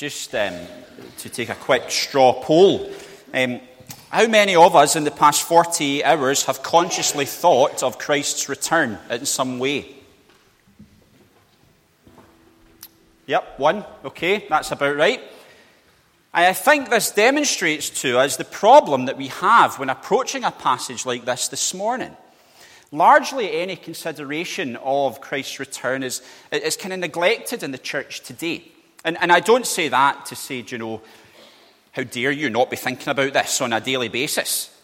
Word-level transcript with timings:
just 0.00 0.34
um, 0.34 0.54
to 1.18 1.28
take 1.28 1.50
a 1.50 1.54
quick 1.54 1.90
straw 1.90 2.32
poll. 2.32 2.90
Um, 3.34 3.60
how 4.08 4.26
many 4.28 4.56
of 4.56 4.74
us 4.74 4.96
in 4.96 5.04
the 5.04 5.10
past 5.10 5.42
48 5.42 6.02
hours 6.04 6.46
have 6.46 6.62
consciously 6.62 7.26
thought 7.26 7.82
of 7.82 7.98
Christ's 7.98 8.48
return 8.48 8.98
in 9.10 9.26
some 9.26 9.58
way? 9.58 9.94
Yep, 13.26 13.58
one. 13.58 13.84
Okay, 14.06 14.46
that's 14.48 14.72
about 14.72 14.96
right. 14.96 15.20
I 16.32 16.54
think 16.54 16.88
this 16.88 17.10
demonstrates 17.10 17.90
to 18.00 18.20
us 18.20 18.38
the 18.38 18.44
problem 18.46 19.04
that 19.04 19.18
we 19.18 19.26
have 19.26 19.78
when 19.78 19.90
approaching 19.90 20.44
a 20.44 20.50
passage 20.50 21.04
like 21.04 21.26
this 21.26 21.48
this 21.48 21.74
morning. 21.74 22.16
Largely, 22.90 23.52
any 23.60 23.76
consideration 23.76 24.76
of 24.76 25.20
Christ's 25.20 25.60
return 25.60 26.02
is, 26.02 26.22
is 26.50 26.78
kind 26.78 26.94
of 26.94 27.00
neglected 27.00 27.62
in 27.62 27.70
the 27.70 27.76
church 27.76 28.22
today. 28.22 28.72
And, 29.04 29.16
and 29.20 29.32
I 29.32 29.40
don't 29.40 29.66
say 29.66 29.88
that 29.88 30.26
to 30.26 30.36
say, 30.36 30.62
do 30.62 30.74
you 30.74 30.78
know, 30.78 31.02
how 31.92 32.02
dare 32.02 32.30
you 32.30 32.50
not 32.50 32.70
be 32.70 32.76
thinking 32.76 33.08
about 33.08 33.32
this 33.32 33.60
on 33.60 33.72
a 33.72 33.80
daily 33.80 34.08
basis? 34.08 34.76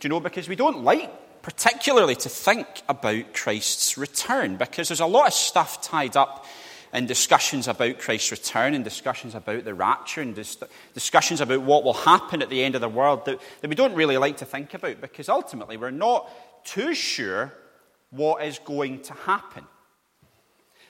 Do 0.00 0.06
you 0.06 0.10
know, 0.10 0.20
because 0.20 0.48
we 0.48 0.56
don't 0.56 0.84
like 0.84 1.10
particularly 1.42 2.16
to 2.16 2.28
think 2.30 2.66
about 2.88 3.34
Christ's 3.34 3.98
return, 3.98 4.56
because 4.56 4.88
there's 4.88 5.00
a 5.00 5.06
lot 5.06 5.26
of 5.26 5.34
stuff 5.34 5.82
tied 5.82 6.16
up 6.16 6.46
in 6.94 7.04
discussions 7.04 7.68
about 7.68 7.98
Christ's 7.98 8.30
return 8.30 8.72
and 8.72 8.82
discussions 8.82 9.34
about 9.34 9.64
the 9.64 9.74
rapture 9.74 10.22
and 10.22 10.34
dis- 10.34 10.56
discussions 10.94 11.42
about 11.42 11.60
what 11.60 11.84
will 11.84 11.92
happen 11.92 12.40
at 12.40 12.48
the 12.48 12.64
end 12.64 12.76
of 12.76 12.80
the 12.80 12.88
world 12.88 13.26
that, 13.26 13.40
that 13.60 13.68
we 13.68 13.74
don't 13.74 13.94
really 13.94 14.16
like 14.16 14.38
to 14.38 14.46
think 14.46 14.72
about 14.72 15.02
because 15.02 15.28
ultimately 15.28 15.76
we're 15.76 15.90
not 15.90 16.30
too 16.64 16.94
sure 16.94 17.52
what 18.10 18.42
is 18.42 18.58
going 18.60 19.02
to 19.02 19.12
happen. 19.12 19.64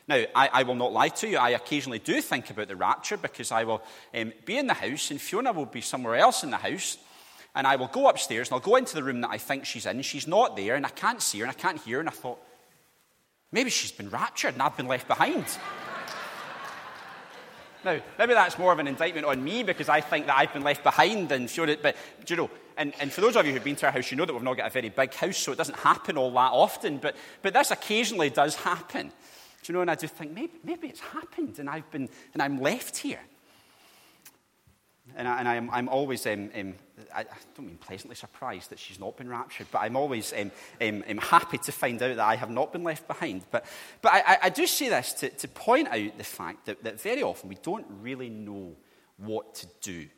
Now, 0.06 0.22
I, 0.34 0.48
I, 0.52 0.62
will 0.64 0.74
not 0.74 0.92
lie 0.92 1.08
to 1.08 1.28
you. 1.28 1.38
I 1.38 1.50
occasionally 1.50 1.98
do 1.98 2.20
think 2.20 2.50
about 2.50 2.68
the 2.68 2.76
rapture 2.76 3.16
because 3.16 3.50
I 3.50 3.64
will 3.64 3.82
um, 4.14 4.34
be 4.44 4.58
in 4.58 4.66
the 4.66 4.74
house 4.74 5.10
and 5.10 5.18
Fiona 5.20 5.52
will 5.52 5.64
be 5.64 5.80
somewhere 5.80 6.16
else 6.16 6.44
in 6.44 6.50
the 6.50 6.58
house. 6.58 6.98
And 7.54 7.66
I 7.66 7.76
will 7.76 7.86
go 7.86 8.08
upstairs 8.08 8.48
and 8.48 8.54
I'll 8.54 8.60
go 8.60 8.76
into 8.76 8.94
the 8.96 9.02
room 9.02 9.22
that 9.22 9.30
I 9.30 9.38
think 9.38 9.64
she's 9.64 9.86
in. 9.86 10.02
She's 10.02 10.26
not 10.26 10.56
there 10.56 10.74
and 10.74 10.84
I 10.84 10.90
can't 10.90 11.22
see 11.22 11.38
her 11.38 11.44
and 11.44 11.50
I 11.50 11.54
can't 11.58 11.80
hear 11.80 11.96
her. 11.96 12.00
And 12.00 12.08
I 12.08 12.12
thought, 12.12 12.38
maybe 13.50 13.70
she's 13.70 13.92
been 13.92 14.10
raptured 14.10 14.54
and 14.54 14.62
I've 14.62 14.76
been 14.76 14.88
left 14.88 15.08
behind. 15.08 15.46
now, 17.84 17.98
maybe 18.18 18.34
that's 18.34 18.58
more 18.58 18.72
of 18.72 18.80
an 18.80 18.88
indictment 18.88 19.26
on 19.26 19.42
me 19.42 19.62
because 19.62 19.88
I 19.88 20.02
think 20.02 20.26
that 20.26 20.36
I've 20.36 20.52
been 20.52 20.64
left 20.64 20.82
behind 20.82 21.32
and 21.32 21.48
Fiona. 21.48 21.78
But, 21.80 21.96
you 22.26 22.36
know, 22.36 22.50
and, 22.76 22.92
and 23.00 23.10
for 23.10 23.22
those 23.22 23.36
of 23.36 23.46
you 23.46 23.52
who've 23.52 23.64
been 23.64 23.76
to 23.76 23.86
our 23.86 23.92
house, 23.92 24.10
you 24.10 24.18
know 24.18 24.26
that 24.26 24.34
we've 24.34 24.42
not 24.42 24.58
got 24.58 24.66
a 24.66 24.70
very 24.70 24.90
big 24.90 25.14
house, 25.14 25.38
so 25.38 25.52
it 25.52 25.58
doesn't 25.58 25.78
happen 25.78 26.18
all 26.18 26.32
that 26.32 26.52
often. 26.52 26.98
But, 26.98 27.16
but 27.40 27.54
this 27.54 27.70
occasionally 27.70 28.28
does 28.28 28.56
happen. 28.56 29.12
Do 29.64 29.72
you 29.72 29.74
know, 29.74 29.80
and 29.80 29.90
I 29.90 29.94
just 29.94 30.14
think, 30.14 30.32
maybe, 30.32 30.52
maybe 30.62 30.88
it's 30.88 31.00
happened 31.00 31.58
and 31.58 31.70
I've 31.70 31.90
been, 31.90 32.10
and 32.34 32.42
I'm 32.42 32.60
left 32.60 32.98
here. 32.98 33.20
And, 35.16 35.26
I, 35.26 35.38
and 35.38 35.48
I'm, 35.48 35.70
I'm 35.70 35.88
always, 35.88 36.26
um, 36.26 36.50
um, 36.54 36.74
I, 37.14 37.20
I, 37.20 37.24
don't 37.56 37.66
mean 37.66 37.78
pleasantly 37.78 38.14
surprised 38.14 38.70
that 38.70 38.78
she's 38.78 38.98
not 38.98 39.16
been 39.16 39.28
raptured, 39.28 39.66
but 39.70 39.80
I'm 39.80 39.96
always 39.96 40.34
um, 40.34 40.50
um, 40.82 41.04
um 41.08 41.16
happy 41.16 41.58
to 41.58 41.72
find 41.72 42.02
out 42.02 42.16
that 42.16 42.26
I 42.26 42.36
have 42.36 42.50
not 42.50 42.72
been 42.72 42.82
left 42.82 43.06
behind. 43.08 43.42
But, 43.50 43.64
but 44.02 44.12
I, 44.12 44.38
I 44.44 44.48
do 44.50 44.66
say 44.66 44.90
this 44.90 45.14
to, 45.14 45.30
to 45.30 45.48
point 45.48 45.88
out 45.88 46.18
the 46.18 46.24
fact 46.24 46.66
that, 46.66 46.84
that 46.84 47.00
very 47.00 47.22
often 47.22 47.48
we 47.48 47.58
don't 47.62 47.86
really 48.02 48.28
know 48.28 48.76
what 49.16 49.54
to 49.56 49.66
do 49.80 50.08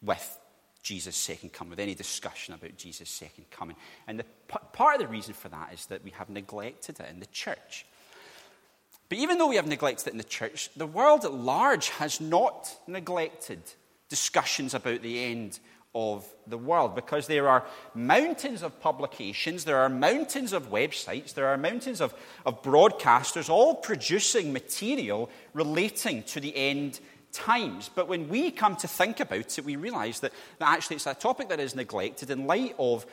with 0.00 0.38
Jesus' 0.82 1.16
second 1.16 1.52
coming, 1.52 1.70
with 1.70 1.80
any 1.80 1.94
discussion 1.94 2.54
about 2.54 2.76
Jesus' 2.76 3.10
second 3.10 3.50
coming. 3.50 3.76
And 4.06 4.20
the, 4.20 4.24
part 4.72 5.00
of 5.00 5.06
the 5.06 5.12
reason 5.12 5.34
for 5.34 5.48
that 5.48 5.72
is 5.72 5.86
that 5.86 6.04
we 6.04 6.10
have 6.10 6.30
neglected 6.30 7.00
it 7.00 7.06
in 7.10 7.18
the 7.18 7.26
church. 7.26 7.84
But 9.10 9.18
even 9.18 9.38
though 9.38 9.48
we 9.48 9.56
have 9.56 9.66
neglected 9.66 10.06
it 10.06 10.12
in 10.12 10.18
the 10.18 10.24
church, 10.24 10.70
the 10.76 10.86
world 10.86 11.24
at 11.24 11.34
large 11.34 11.88
has 11.90 12.20
not 12.20 12.74
neglected 12.86 13.60
discussions 14.08 14.72
about 14.72 15.02
the 15.02 15.24
end 15.24 15.58
of 15.96 16.24
the 16.46 16.56
world 16.56 16.94
because 16.94 17.26
there 17.26 17.48
are 17.48 17.66
mountains 17.92 18.62
of 18.62 18.80
publications, 18.80 19.64
there 19.64 19.78
are 19.78 19.88
mountains 19.88 20.52
of 20.52 20.70
websites, 20.70 21.34
there 21.34 21.48
are 21.48 21.56
mountains 21.56 22.00
of, 22.00 22.14
of 22.46 22.62
broadcasters 22.62 23.50
all 23.50 23.74
producing 23.74 24.52
material 24.52 25.28
relating 25.54 26.22
to 26.22 26.38
the 26.38 26.56
end 26.56 27.00
times. 27.32 27.90
But 27.92 28.06
when 28.06 28.28
we 28.28 28.52
come 28.52 28.76
to 28.76 28.86
think 28.86 29.18
about 29.18 29.58
it, 29.58 29.64
we 29.64 29.74
realize 29.74 30.20
that, 30.20 30.32
that 30.60 30.68
actually 30.68 30.96
it's 30.96 31.06
a 31.08 31.14
topic 31.14 31.48
that 31.48 31.58
is 31.58 31.74
neglected 31.74 32.30
in 32.30 32.46
light 32.46 32.76
of 32.78 33.06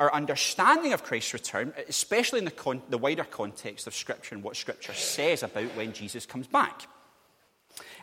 our 0.00 0.12
understanding 0.12 0.92
of 0.92 1.02
Christ's 1.02 1.34
return, 1.34 1.72
especially 1.88 2.38
in 2.38 2.44
the, 2.44 2.50
con- 2.50 2.82
the 2.88 2.98
wider 2.98 3.24
context 3.24 3.86
of 3.86 3.94
Scripture 3.94 4.34
and 4.34 4.44
what 4.44 4.56
Scripture 4.56 4.92
says 4.92 5.42
about 5.42 5.74
when 5.76 5.92
Jesus 5.92 6.24
comes 6.26 6.46
back. 6.46 6.86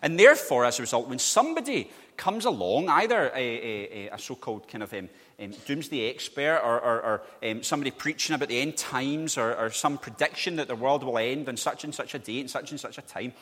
And 0.02 0.20
therefore, 0.20 0.66
as 0.66 0.80
a 0.80 0.84
result, 0.84 1.08
when 1.08 1.20
somebody 1.20 1.90
comes 2.18 2.46
along, 2.46 2.90
either 2.90 3.32
a, 3.34 4.08
a, 4.08 4.10
a 4.10 4.20
so 4.20 4.36
called 4.36 4.68
kind 4.68 4.84
of 4.84 4.94
um, 4.94 5.10
um, 5.40 5.52
doomsday 5.66 6.10
expert 6.10 6.62
or, 6.64 6.80
or, 6.80 7.02
or 7.02 7.22
um, 7.44 7.64
somebody 7.64 7.92
preaching 7.92 8.36
about 8.36 8.50
the 8.50 8.60
end 8.60 8.78
times 8.78 9.38
or, 9.38 9.56
or, 9.56 9.70
some 9.70 9.98
prediction 9.98 10.56
that 10.58 10.68
the 10.68 10.76
world 10.76 11.04
will 11.04 11.18
end 11.18 11.50
on 11.50 11.58
such 11.58 11.84
and 11.84 11.94
such 11.94 12.14
a 12.14 12.20
date 12.20 12.42
and 12.42 12.50
such 12.50 12.72
and 12.72 12.80
such 12.80 12.98
a 12.98 13.02
time, 13.02 13.34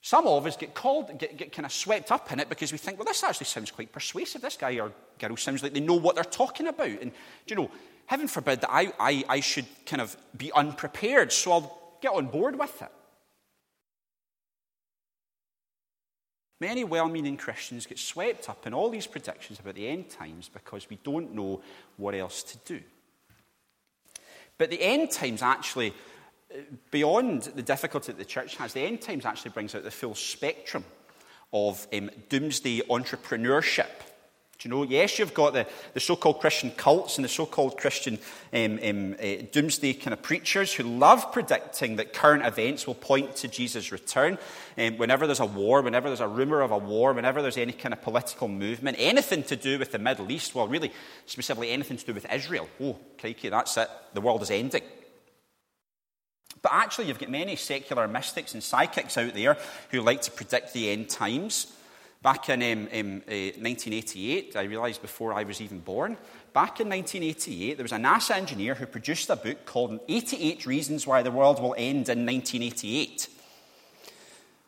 some 0.00 0.26
of 0.26 0.46
us 0.46 0.56
get 0.56 0.74
called, 0.74 1.18
get, 1.18 1.36
get 1.36 1.52
kind 1.52 1.66
of 1.66 1.72
swept 1.72 2.12
up 2.12 2.30
in 2.32 2.40
it 2.40 2.48
because 2.48 2.72
we 2.72 2.78
think, 2.78 2.98
well, 2.98 3.04
this 3.04 3.22
actually 3.24 3.46
sounds 3.46 3.70
quite 3.70 3.92
persuasive. 3.92 4.42
This 4.42 4.56
guy 4.56 4.78
or 4.78 4.92
girl 5.18 5.36
sounds 5.36 5.62
like 5.62 5.74
they 5.74 5.80
know 5.80 5.94
what 5.94 6.14
they're 6.14 6.24
talking 6.24 6.68
about. 6.68 6.88
And, 7.02 7.12
you 7.46 7.56
know, 7.56 7.70
heaven 8.06 8.28
forbid 8.28 8.60
that 8.60 8.70
I, 8.72 8.92
I, 9.00 9.24
I 9.28 9.40
should 9.40 9.66
kind 9.86 10.00
of 10.00 10.16
be 10.36 10.52
unprepared, 10.52 11.32
so 11.32 11.52
I'll 11.52 11.98
get 12.00 12.12
on 12.12 12.26
board 12.26 12.58
with 12.58 12.80
it. 12.80 12.92
Many 16.60 16.84
well 16.84 17.08
meaning 17.08 17.36
Christians 17.36 17.86
get 17.86 17.98
swept 17.98 18.48
up 18.48 18.66
in 18.66 18.74
all 18.74 18.90
these 18.90 19.06
predictions 19.06 19.60
about 19.60 19.76
the 19.76 19.86
end 19.86 20.10
times 20.10 20.48
because 20.52 20.88
we 20.90 20.98
don't 21.04 21.34
know 21.34 21.60
what 21.96 22.14
else 22.14 22.42
to 22.44 22.58
do. 22.64 22.80
But 24.58 24.70
the 24.70 24.82
end 24.82 25.12
times 25.12 25.40
actually 25.40 25.94
beyond 26.90 27.42
the 27.42 27.62
difficulty 27.62 28.12
that 28.12 28.18
the 28.18 28.24
church 28.24 28.56
has, 28.56 28.72
the 28.72 28.80
end 28.80 29.00
times 29.00 29.24
actually 29.24 29.50
brings 29.50 29.74
out 29.74 29.84
the 29.84 29.90
full 29.90 30.14
spectrum 30.14 30.84
of 31.52 31.86
um, 31.92 32.10
doomsday 32.28 32.80
entrepreneurship. 32.88 33.88
Do 34.58 34.68
you 34.68 34.74
know, 34.74 34.82
yes, 34.82 35.20
you've 35.20 35.34
got 35.34 35.52
the, 35.52 35.68
the 35.94 36.00
so 36.00 36.16
called 36.16 36.40
Christian 36.40 36.72
cults 36.72 37.16
and 37.16 37.24
the 37.24 37.28
so 37.28 37.46
called 37.46 37.78
Christian 37.78 38.18
um, 38.52 38.80
um, 38.82 39.14
uh, 39.22 39.44
doomsday 39.52 39.92
kind 39.92 40.12
of 40.12 40.20
preachers 40.20 40.74
who 40.74 40.82
love 40.82 41.30
predicting 41.30 41.94
that 41.96 42.12
current 42.12 42.44
events 42.44 42.84
will 42.84 42.96
point 42.96 43.36
to 43.36 43.46
Jesus' 43.46 43.92
return. 43.92 44.36
Um, 44.76 44.98
whenever 44.98 45.26
there's 45.26 45.38
a 45.38 45.46
war, 45.46 45.80
whenever 45.80 46.08
there's 46.08 46.18
a 46.18 46.26
rumor 46.26 46.60
of 46.62 46.72
a 46.72 46.78
war, 46.78 47.12
whenever 47.12 47.40
there's 47.40 47.56
any 47.56 47.70
kind 47.72 47.92
of 47.92 48.02
political 48.02 48.48
movement, 48.48 48.96
anything 48.98 49.44
to 49.44 49.54
do 49.54 49.78
with 49.78 49.92
the 49.92 49.98
Middle 50.00 50.32
East, 50.32 50.56
well, 50.56 50.66
really, 50.66 50.92
specifically 51.26 51.70
anything 51.70 51.96
to 51.96 52.06
do 52.06 52.14
with 52.14 52.26
Israel. 52.32 52.68
Oh, 52.80 52.98
crikey, 53.20 53.50
that's 53.50 53.76
it. 53.76 53.88
The 54.12 54.20
world 54.20 54.42
is 54.42 54.50
ending. 54.50 54.82
But 56.62 56.72
actually, 56.72 57.06
you've 57.06 57.18
got 57.18 57.30
many 57.30 57.56
secular 57.56 58.08
mystics 58.08 58.54
and 58.54 58.62
psychics 58.62 59.16
out 59.16 59.34
there 59.34 59.56
who 59.90 60.00
like 60.00 60.22
to 60.22 60.30
predict 60.30 60.72
the 60.72 60.90
end 60.90 61.08
times. 61.08 61.72
Back 62.20 62.48
in 62.48 62.62
um, 62.62 62.88
um, 62.92 63.22
uh, 63.28 63.54
1988, 63.60 64.56
I 64.56 64.64
realised 64.64 65.00
before 65.00 65.32
I 65.32 65.44
was 65.44 65.60
even 65.60 65.78
born, 65.78 66.16
back 66.52 66.80
in 66.80 66.88
1988, 66.88 67.76
there 67.76 67.84
was 67.84 67.92
a 67.92 67.96
NASA 67.96 68.34
engineer 68.34 68.74
who 68.74 68.86
produced 68.86 69.30
a 69.30 69.36
book 69.36 69.64
called 69.64 70.00
88 70.08 70.66
Reasons 70.66 71.06
Why 71.06 71.22
the 71.22 71.30
World 71.30 71.62
Will 71.62 71.74
End 71.78 72.08
in 72.08 72.26
1988. 72.26 73.28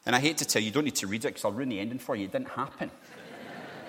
And 0.06 0.14
I 0.14 0.20
hate 0.20 0.38
to 0.38 0.44
tell 0.44 0.62
you, 0.62 0.66
you 0.66 0.72
don't 0.72 0.84
need 0.84 0.94
to 0.96 1.08
read 1.08 1.24
it 1.24 1.28
because 1.28 1.44
I'll 1.44 1.50
ruin 1.50 1.70
the 1.70 1.80
ending 1.80 1.98
for 1.98 2.14
you. 2.14 2.26
It 2.26 2.32
didn't 2.32 2.50
happen. 2.50 2.92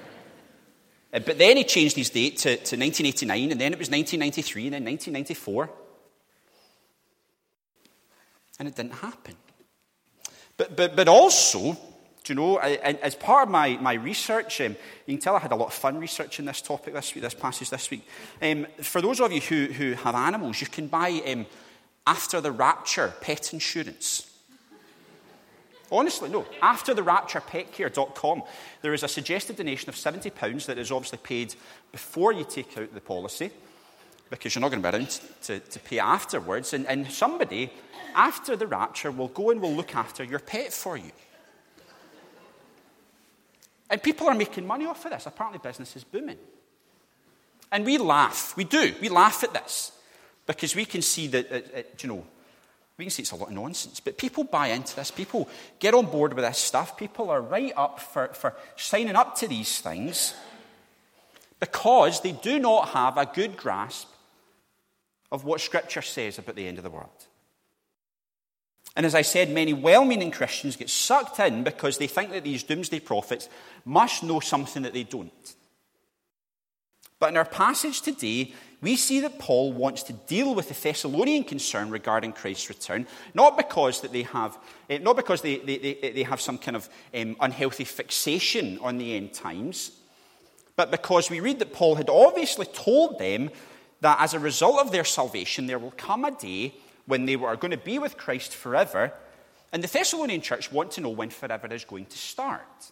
uh, 1.13 1.19
but 1.19 1.37
then 1.37 1.57
he 1.57 1.63
changed 1.63 1.95
his 1.95 2.09
date 2.09 2.37
to, 2.37 2.55
to 2.55 2.77
1989, 2.77 3.51
and 3.51 3.61
then 3.61 3.73
it 3.73 3.77
was 3.77 3.91
1993, 3.91 4.65
and 4.65 4.73
then 4.73 4.85
1994 4.85 5.69
and 8.59 8.67
it 8.67 8.75
didn't 8.75 8.93
happen. 8.93 9.35
But, 10.57 10.75
but, 10.75 10.95
but 10.95 11.07
also, 11.07 11.73
do 12.23 12.33
you 12.33 12.35
know, 12.35 12.59
I, 12.59 12.75
as 13.01 13.15
part 13.15 13.47
of 13.47 13.49
my, 13.49 13.77
my 13.77 13.93
research, 13.93 14.61
um, 14.61 14.75
you 15.05 15.15
can 15.15 15.21
tell 15.21 15.35
I 15.35 15.39
had 15.39 15.51
a 15.51 15.55
lot 15.55 15.67
of 15.67 15.73
fun 15.73 15.97
researching 15.99 16.45
this 16.45 16.61
topic 16.61 16.93
this 16.93 17.15
week, 17.15 17.23
this 17.23 17.33
passage 17.33 17.69
this 17.69 17.89
week. 17.89 18.07
Um, 18.41 18.67
for 18.81 19.01
those 19.01 19.19
of 19.19 19.31
you 19.31 19.41
who, 19.41 19.65
who 19.65 19.93
have 19.93 20.13
animals, 20.13 20.61
you 20.61 20.67
can 20.67 20.87
buy 20.87 21.21
um, 21.27 21.45
after 22.05 22.39
the 22.39 22.51
rapture 22.51 23.13
pet 23.21 23.53
insurance. 23.53 24.27
Honestly, 25.91 26.29
no. 26.29 26.45
After 26.61 26.93
the 26.93 27.03
rapture, 27.03 27.41
petcare.com, 27.41 28.43
there 28.81 28.93
is 28.93 29.03
a 29.03 29.07
suggested 29.07 29.57
donation 29.57 29.89
of 29.89 29.95
£70 29.95 30.65
that 30.67 30.77
is 30.77 30.91
obviously 30.91 31.19
paid 31.21 31.55
before 31.91 32.31
you 32.31 32.45
take 32.45 32.77
out 32.77 32.93
the 32.93 33.01
policy 33.01 33.51
because 34.31 34.55
you're 34.55 34.61
not 34.61 34.71
going 34.71 34.81
to 34.81 34.91
be 34.91 34.97
around 34.97 35.19
to, 35.43 35.59
to 35.59 35.79
pay 35.79 35.99
afterwards. 35.99 36.73
And, 36.73 36.87
and 36.87 37.11
somebody, 37.11 37.69
after 38.15 38.55
the 38.55 38.65
rapture, 38.65 39.11
will 39.11 39.27
go 39.27 39.51
and 39.51 39.61
will 39.61 39.73
look 39.73 39.93
after 39.93 40.23
your 40.23 40.39
pet 40.39 40.73
for 40.73 40.97
you. 40.97 41.11
And 43.89 44.01
people 44.01 44.27
are 44.27 44.33
making 44.33 44.65
money 44.65 44.85
off 44.85 45.03
of 45.03 45.11
this. 45.11 45.25
Apparently, 45.25 45.59
business 45.61 45.97
is 45.97 46.05
booming. 46.05 46.37
And 47.73 47.85
we 47.85 47.97
laugh. 47.97 48.55
We 48.55 48.63
do. 48.63 48.93
We 49.01 49.09
laugh 49.09 49.43
at 49.43 49.53
this 49.53 49.91
because 50.47 50.75
we 50.75 50.85
can 50.85 51.01
see 51.01 51.27
that, 51.27 52.01
you 52.01 52.07
know, 52.07 52.25
we 52.97 53.03
can 53.03 53.09
see 53.09 53.23
it's 53.23 53.31
a 53.31 53.35
lot 53.35 53.49
of 53.49 53.53
nonsense. 53.53 53.99
But 53.99 54.17
people 54.17 54.45
buy 54.45 54.67
into 54.67 54.95
this. 54.95 55.11
People 55.11 55.49
get 55.79 55.93
on 55.93 56.05
board 56.05 56.33
with 56.33 56.45
this 56.45 56.57
stuff. 56.57 56.95
People 56.95 57.29
are 57.29 57.41
right 57.41 57.73
up 57.75 57.99
for, 57.99 58.29
for 58.29 58.55
signing 58.77 59.15
up 59.15 59.35
to 59.39 59.47
these 59.47 59.81
things 59.81 60.35
because 61.59 62.21
they 62.21 62.31
do 62.31 62.59
not 62.59 62.89
have 62.89 63.17
a 63.17 63.25
good 63.25 63.57
grasp 63.57 64.07
of 65.31 65.45
what 65.45 65.61
Scripture 65.61 66.01
says 66.01 66.37
about 66.37 66.55
the 66.55 66.67
end 66.67 66.77
of 66.77 66.83
the 66.83 66.89
world. 66.89 67.09
And 68.95 69.05
as 69.05 69.15
I 69.15 69.21
said, 69.21 69.49
many 69.49 69.73
well 69.73 70.03
meaning 70.03 70.31
Christians 70.31 70.75
get 70.75 70.89
sucked 70.89 71.39
in 71.39 71.63
because 71.63 71.97
they 71.97 72.07
think 72.07 72.31
that 72.31 72.43
these 72.43 72.63
doomsday 72.63 72.99
prophets 72.99 73.47
must 73.85 74.23
know 74.23 74.39
something 74.39 74.83
that 74.83 74.93
they 74.93 75.03
don't. 75.03 75.55
But 77.19 77.29
in 77.29 77.37
our 77.37 77.45
passage 77.45 78.01
today, 78.01 78.53
we 78.81 78.95
see 78.95 79.19
that 79.19 79.37
Paul 79.37 79.73
wants 79.73 80.01
to 80.03 80.13
deal 80.13 80.55
with 80.55 80.67
the 80.67 80.73
Thessalonian 80.73 81.43
concern 81.43 81.91
regarding 81.91 82.33
Christ's 82.33 82.67
return, 82.67 83.05
not 83.35 83.57
because 83.57 84.01
that 84.01 84.11
they 84.11 84.23
have, 84.23 84.57
eh, 84.89 84.97
not 84.97 85.15
because 85.15 85.43
they, 85.43 85.57
they, 85.57 85.77
they, 85.77 86.11
they 86.15 86.23
have 86.23 86.41
some 86.41 86.57
kind 86.57 86.75
of 86.75 86.89
um, 87.13 87.35
unhealthy 87.39 87.83
fixation 87.83 88.79
on 88.79 88.97
the 88.97 89.15
end 89.15 89.33
times, 89.33 89.91
but 90.75 90.89
because 90.89 91.29
we 91.29 91.39
read 91.39 91.59
that 91.59 91.73
Paul 91.73 91.93
had 91.93 92.09
obviously 92.09 92.65
told 92.65 93.19
them 93.19 93.51
that 94.01 94.19
as 94.19 94.33
a 94.33 94.39
result 94.39 94.79
of 94.79 94.91
their 94.91 95.05
salvation, 95.05 95.67
there 95.67 95.79
will 95.79 95.93
come 95.95 96.25
a 96.25 96.31
day 96.31 96.73
when 97.05 97.25
they 97.25 97.35
are 97.35 97.55
going 97.55 97.71
to 97.71 97.77
be 97.77 97.99
with 97.99 98.17
Christ 98.17 98.53
forever. 98.55 99.13
And 99.71 99.83
the 99.83 99.87
Thessalonian 99.87 100.41
church 100.41 100.71
want 100.71 100.91
to 100.91 101.01
know 101.01 101.09
when 101.09 101.29
forever 101.29 101.67
is 101.67 101.85
going 101.85 102.07
to 102.07 102.17
start. 102.17 102.91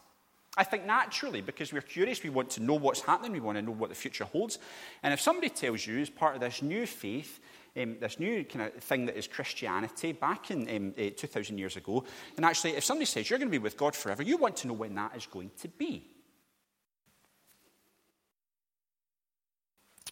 I 0.58 0.64
think 0.64 0.86
naturally, 0.86 1.42
because 1.42 1.72
we're 1.72 1.82
curious, 1.82 2.24
we 2.24 2.30
want 2.30 2.50
to 2.52 2.64
know 2.64 2.74
what's 2.74 3.02
happening, 3.02 3.32
we 3.32 3.40
want 3.40 3.58
to 3.58 3.62
know 3.62 3.72
what 3.72 3.90
the 3.90 3.96
future 3.96 4.26
holds. 4.26 4.60
And 5.04 5.14
if 5.14 5.22
somebody 5.22 5.50
tells 5.50 5.86
you, 5.86 6.00
as 6.00 6.10
part 6.10 6.36
of 6.36 6.42
this 6.42 6.62
new 6.62 6.86
faith, 6.86 7.40
um, 7.78 7.98
this 8.00 8.20
new 8.20 8.44
kind 8.44 8.66
of 8.66 8.84
thing 8.84 9.06
that 9.06 9.16
is 9.16 9.28
Christianity 9.28 10.12
back 10.12 10.52
in 10.52 10.68
um, 10.76 10.94
uh, 10.98 11.12
2,000 11.16 11.58
years 11.58 11.78
ago, 11.78 12.04
and 12.36 12.46
actually, 12.46 12.72
if 12.72 12.84
somebody 12.84 13.06
says 13.06 13.30
you're 13.30 13.40
going 13.40 13.50
to 13.50 13.58
be 13.58 13.64
with 13.64 13.78
God 13.78 13.96
forever, 13.96 14.24
you 14.24 14.38
want 14.38 14.58
to 14.58 14.68
know 14.68 14.74
when 14.74 14.96
that 14.96 15.16
is 15.16 15.28
going 15.28 15.52
to 15.62 15.68
be. 15.68 16.04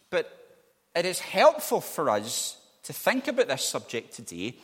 But 0.08 0.47
it 0.94 1.06
is 1.06 1.20
helpful 1.20 1.80
for 1.80 2.10
us 2.10 2.56
to 2.84 2.92
think 2.92 3.28
about 3.28 3.48
this 3.48 3.64
subject 3.64 4.14
today, 4.14 4.56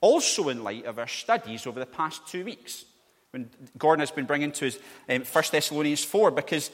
also 0.00 0.48
in 0.48 0.62
light 0.62 0.84
of 0.84 0.98
our 0.98 1.08
studies 1.08 1.66
over 1.66 1.80
the 1.80 1.86
past 1.86 2.26
two 2.26 2.44
weeks 2.44 2.84
when 3.32 3.48
Gordon 3.78 4.00
has 4.00 4.10
been 4.10 4.24
bringing 4.24 4.52
to 4.52 4.66
us 4.66 4.78
um, 5.08 5.22
1 5.22 5.44
Thessalonians 5.52 6.04
4, 6.04 6.30
because 6.30 6.70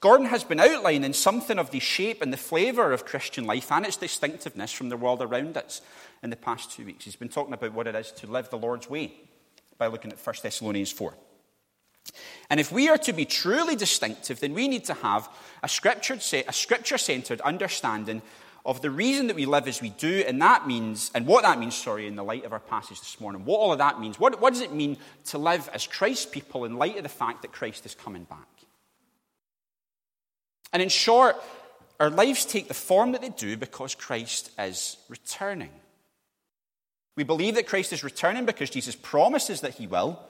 Gordon 0.00 0.26
has 0.26 0.44
been 0.44 0.60
outlining 0.60 1.12
something 1.12 1.58
of 1.58 1.70
the 1.70 1.80
shape 1.80 2.22
and 2.22 2.32
the 2.32 2.36
flavour 2.36 2.92
of 2.92 3.04
Christian 3.04 3.44
life 3.44 3.72
and 3.72 3.84
its 3.84 3.96
distinctiveness 3.96 4.72
from 4.72 4.88
the 4.88 4.96
world 4.96 5.22
around 5.22 5.56
us 5.56 5.80
in 6.22 6.30
the 6.30 6.36
past 6.36 6.70
two 6.70 6.84
weeks. 6.84 7.04
He's 7.04 7.16
been 7.16 7.28
talking 7.28 7.54
about 7.54 7.72
what 7.72 7.86
it 7.86 7.94
is 7.94 8.12
to 8.12 8.26
live 8.26 8.50
the 8.50 8.58
Lord's 8.58 8.88
way 8.88 9.14
by 9.78 9.86
looking 9.88 10.12
at 10.12 10.24
1 10.24 10.36
Thessalonians 10.42 10.92
4. 10.92 11.14
And 12.50 12.60
if 12.60 12.70
we 12.70 12.88
are 12.88 12.98
to 12.98 13.12
be 13.12 13.24
truly 13.24 13.76
distinctive, 13.76 14.40
then 14.40 14.54
we 14.54 14.68
need 14.68 14.84
to 14.84 14.94
have 14.94 15.28
a 15.62 15.68
scripture 15.68 16.98
centered 16.98 17.40
understanding 17.40 18.22
of 18.64 18.82
the 18.82 18.90
reason 18.90 19.28
that 19.28 19.36
we 19.36 19.46
live 19.46 19.68
as 19.68 19.80
we 19.80 19.90
do, 19.90 20.24
and 20.26 20.42
that 20.42 20.66
means, 20.66 21.12
and 21.14 21.24
what 21.24 21.44
that 21.44 21.58
means, 21.60 21.74
sorry, 21.74 22.08
in 22.08 22.16
the 22.16 22.24
light 22.24 22.44
of 22.44 22.52
our 22.52 22.58
passage 22.58 22.98
this 22.98 23.20
morning, 23.20 23.44
what 23.44 23.58
all 23.58 23.72
of 23.72 23.78
that 23.78 24.00
means. 24.00 24.18
What, 24.18 24.40
what 24.40 24.52
does 24.52 24.62
it 24.62 24.72
mean 24.72 24.96
to 25.26 25.38
live 25.38 25.70
as 25.72 25.86
Christ's 25.86 26.26
people 26.26 26.64
in 26.64 26.76
light 26.76 26.96
of 26.96 27.04
the 27.04 27.08
fact 27.08 27.42
that 27.42 27.52
Christ 27.52 27.86
is 27.86 27.94
coming 27.94 28.24
back? 28.24 28.48
And 30.72 30.82
in 30.82 30.88
short, 30.88 31.36
our 32.00 32.10
lives 32.10 32.44
take 32.44 32.66
the 32.66 32.74
form 32.74 33.12
that 33.12 33.22
they 33.22 33.28
do 33.28 33.56
because 33.56 33.94
Christ 33.94 34.50
is 34.58 34.96
returning. 35.08 35.70
We 37.14 37.22
believe 37.22 37.54
that 37.54 37.68
Christ 37.68 37.92
is 37.92 38.02
returning 38.02 38.46
because 38.46 38.68
Jesus 38.68 38.96
promises 38.96 39.60
that 39.60 39.74
he 39.74 39.86
will, 39.86 40.20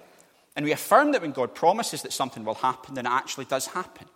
and 0.56 0.64
we 0.64 0.72
affirm 0.72 1.12
that 1.12 1.22
when 1.22 1.32
God 1.32 1.54
promises 1.54 2.02
that 2.02 2.12
something 2.12 2.44
will 2.44 2.54
happen, 2.54 2.94
then 2.94 3.06
it 3.06 3.12
actually 3.12 3.44
does 3.44 3.66
happen. 3.66 4.06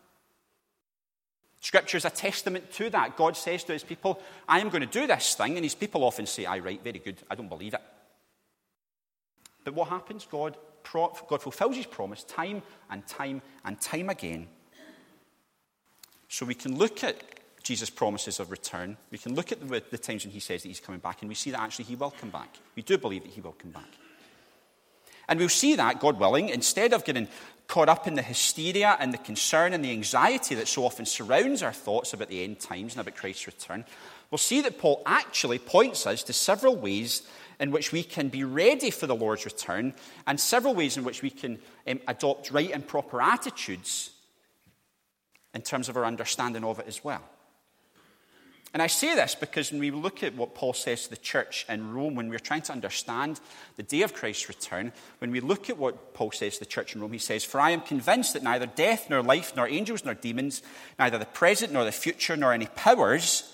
Scripture 1.60 1.98
is 1.98 2.06
a 2.06 2.10
testament 2.10 2.72
to 2.72 2.88
that. 2.88 3.18
God 3.18 3.36
says 3.36 3.62
to 3.64 3.74
his 3.74 3.84
people, 3.84 4.20
I 4.48 4.60
am 4.60 4.70
going 4.70 4.80
to 4.80 4.86
do 4.86 5.06
this 5.06 5.34
thing, 5.34 5.56
and 5.56 5.64
his 5.64 5.74
people 5.74 6.02
often 6.02 6.24
say, 6.24 6.46
I 6.46 6.58
right, 6.58 6.82
very 6.82 6.98
good, 6.98 7.18
I 7.30 7.34
don't 7.34 7.50
believe 7.50 7.74
it. 7.74 7.82
But 9.62 9.74
what 9.74 9.90
happens? 9.90 10.26
God, 10.30 10.56
God 10.90 11.42
fulfills 11.42 11.76
his 11.76 11.84
promise 11.84 12.24
time 12.24 12.62
and 12.90 13.06
time 13.06 13.42
and 13.62 13.78
time 13.78 14.08
again. 14.08 14.48
So 16.28 16.46
we 16.46 16.54
can 16.54 16.78
look 16.78 17.04
at 17.04 17.22
Jesus' 17.62 17.90
promises 17.90 18.40
of 18.40 18.50
return. 18.50 18.96
We 19.10 19.18
can 19.18 19.34
look 19.34 19.52
at 19.52 19.60
the, 19.60 19.82
the 19.90 19.98
times 19.98 20.24
when 20.24 20.32
he 20.32 20.40
says 20.40 20.62
that 20.62 20.68
he's 20.68 20.80
coming 20.80 21.00
back, 21.00 21.20
and 21.20 21.28
we 21.28 21.34
see 21.34 21.50
that 21.50 21.60
actually 21.60 21.84
he 21.84 21.96
will 21.96 22.12
come 22.12 22.30
back. 22.30 22.56
We 22.74 22.82
do 22.82 22.96
believe 22.96 23.24
that 23.24 23.32
he 23.32 23.42
will 23.42 23.52
come 23.52 23.72
back. 23.72 23.88
And 25.30 25.38
we'll 25.38 25.48
see 25.48 25.76
that, 25.76 26.00
God 26.00 26.18
willing, 26.18 26.48
instead 26.48 26.92
of 26.92 27.04
getting 27.04 27.28
caught 27.68 27.88
up 27.88 28.08
in 28.08 28.16
the 28.16 28.22
hysteria 28.22 28.96
and 28.98 29.14
the 29.14 29.18
concern 29.18 29.72
and 29.72 29.84
the 29.84 29.92
anxiety 29.92 30.56
that 30.56 30.66
so 30.66 30.84
often 30.84 31.06
surrounds 31.06 31.62
our 31.62 31.72
thoughts 31.72 32.12
about 32.12 32.28
the 32.28 32.42
end 32.42 32.58
times 32.58 32.94
and 32.94 33.00
about 33.00 33.14
Christ's 33.14 33.46
return, 33.46 33.84
we'll 34.30 34.38
see 34.38 34.60
that 34.60 34.78
Paul 34.78 35.02
actually 35.06 35.60
points 35.60 36.04
us 36.04 36.24
to 36.24 36.32
several 36.32 36.74
ways 36.74 37.22
in 37.60 37.70
which 37.70 37.92
we 37.92 38.02
can 38.02 38.28
be 38.28 38.42
ready 38.42 38.90
for 38.90 39.06
the 39.06 39.14
Lord's 39.14 39.44
return 39.44 39.94
and 40.26 40.40
several 40.40 40.74
ways 40.74 40.96
in 40.96 41.04
which 41.04 41.22
we 41.22 41.30
can 41.30 41.60
um, 41.86 42.00
adopt 42.08 42.50
right 42.50 42.72
and 42.72 42.84
proper 42.84 43.22
attitudes 43.22 44.10
in 45.54 45.62
terms 45.62 45.88
of 45.88 45.96
our 45.96 46.04
understanding 46.04 46.64
of 46.64 46.80
it 46.80 46.88
as 46.88 47.04
well. 47.04 47.22
And 48.72 48.80
I 48.80 48.86
say 48.86 49.16
this 49.16 49.34
because 49.34 49.72
when 49.72 49.80
we 49.80 49.90
look 49.90 50.22
at 50.22 50.36
what 50.36 50.54
Paul 50.54 50.72
says 50.72 51.04
to 51.04 51.10
the 51.10 51.16
church 51.16 51.66
in 51.68 51.92
Rome, 51.92 52.14
when 52.14 52.28
we're 52.28 52.38
trying 52.38 52.62
to 52.62 52.72
understand 52.72 53.40
the 53.76 53.82
day 53.82 54.02
of 54.02 54.14
Christ's 54.14 54.48
return, 54.48 54.92
when 55.18 55.32
we 55.32 55.40
look 55.40 55.68
at 55.68 55.76
what 55.76 56.14
Paul 56.14 56.30
says 56.30 56.54
to 56.54 56.60
the 56.60 56.66
church 56.66 56.94
in 56.94 57.00
Rome, 57.00 57.12
he 57.12 57.18
says, 57.18 57.44
For 57.44 57.60
I 57.60 57.70
am 57.70 57.80
convinced 57.80 58.34
that 58.34 58.44
neither 58.44 58.66
death, 58.66 59.10
nor 59.10 59.22
life, 59.22 59.56
nor 59.56 59.66
angels, 59.66 60.04
nor 60.04 60.14
demons, 60.14 60.62
neither 61.00 61.18
the 61.18 61.26
present, 61.26 61.72
nor 61.72 61.84
the 61.84 61.90
future, 61.90 62.36
nor 62.36 62.52
any 62.52 62.66
powers, 62.66 63.52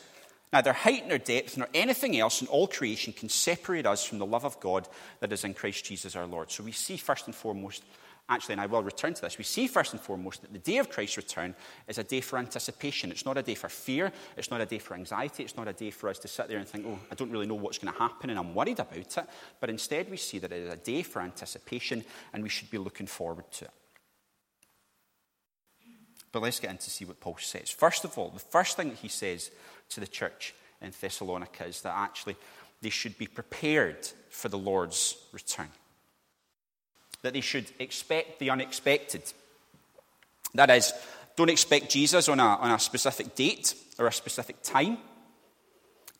neither 0.53 0.75
height, 0.75 1.09
nor 1.09 1.17
depth, 1.17 1.57
nor 1.57 1.69
anything 1.73 2.19
else 2.19 2.43
in 2.43 2.49
all 2.49 2.69
creation 2.69 3.15
can 3.15 3.31
separate 3.31 3.87
us 3.87 4.05
from 4.05 4.19
the 4.19 4.27
love 4.27 4.45
of 4.45 4.61
God 4.61 4.87
that 5.21 5.33
is 5.33 5.45
in 5.45 5.55
Christ 5.55 5.87
Jesus 5.87 6.15
our 6.15 6.27
Lord. 6.27 6.51
So 6.51 6.63
we 6.63 6.73
see 6.73 6.99
first 6.99 7.27
and 7.27 7.35
foremost 7.35 7.83
actually, 8.29 8.55
and 8.55 8.61
I 8.61 8.67
will 8.67 8.83
return 8.83 9.15
to 9.15 9.23
this, 9.23 9.39
we 9.39 9.45
see 9.45 9.67
first 9.67 9.93
and 9.93 10.01
foremost 10.01 10.43
that 10.43 10.53
the 10.53 10.59
day 10.59 10.79
of 10.79 10.91
Christ's 10.91 11.17
return 11.17 11.55
is 11.87 11.99
a 11.99 12.05
day 12.05 12.21
for 12.21 12.39
anticipation. 12.39 13.11
It's 13.11 13.25
not 13.25 13.37
a 13.37 13.43
day 13.43 13.55
for 13.55 13.69
fear. 13.69 14.13
It's 14.37 14.51
not 14.51 14.61
a 14.61 14.67
day 14.67 14.79
for 14.79 14.95
anxiety. 14.95 15.45
It's 15.45 15.57
not 15.57 15.69
a 15.69 15.73
day 15.73 15.91
for 15.91 16.09
us 16.09 16.19
to 16.21 16.29
sit 16.29 16.49
there 16.49 16.59
and 16.59 16.67
think, 16.67 16.87
oh, 16.87 16.99
I 17.11 17.15
don't 17.15 17.31
really 17.31 17.47
know 17.47 17.55
what's 17.55 17.79
going 17.79 17.93
to 17.93 17.99
happen 17.99 18.31
and 18.31 18.39
I'm 18.39 18.55
worried 18.55 18.81
about 18.81 18.97
it. 18.97 19.17
But 19.61 19.71
instead, 19.71 20.11
we 20.11 20.17
see 20.17 20.39
that 20.41 20.53
it 20.53 20.63
is 20.63 20.73
a 20.73 20.77
day 20.77 21.03
for 21.03 21.23
anticipation 21.23 22.05
and 22.33 22.43
we 22.43 22.49
should 22.49 22.71
be 22.71 22.79
looking 22.79 23.07
forward 23.07 23.51
to 23.53 23.67
it. 23.67 23.71
But 26.33 26.43
let's 26.43 26.61
get 26.61 26.71
in 26.71 26.79
to 26.79 26.91
see 26.91 27.05
what 27.05 27.21
Paul 27.21 27.37
says. 27.39 27.71
First 27.71 28.05
of 28.05 28.19
all, 28.19 28.31
the 28.31 28.41
first 28.41 28.77
thing 28.77 28.91
that 28.91 28.99
he 28.99 29.09
says 29.09 29.51
to 29.91 30.01
the 30.01 30.07
church 30.07 30.55
in 30.83 30.93
Thessalonica 31.01 31.65
is 31.65 31.81
that 31.83 31.95
actually 31.97 32.37
they 32.83 32.91
should 32.91 33.17
be 33.17 33.27
prepared 33.27 34.07
for 34.29 34.49
the 34.49 34.59
Lord's 34.59 35.17
return 35.33 35.71
that 37.23 37.33
they 37.33 37.41
should 37.41 37.71
expect 37.79 38.39
the 38.39 38.51
unexpected. 38.51 39.23
That 40.55 40.71
is, 40.71 40.93
don't 41.37 41.51
expect 41.51 41.91
Jesus 41.91 42.29
on 42.29 42.41
a, 42.41 42.43
on 42.43 42.71
a 42.71 42.79
specific 42.79 43.35
date 43.35 43.75
or 43.99 44.07
a 44.07 44.13
specific 44.13 44.63
time, 44.63 44.99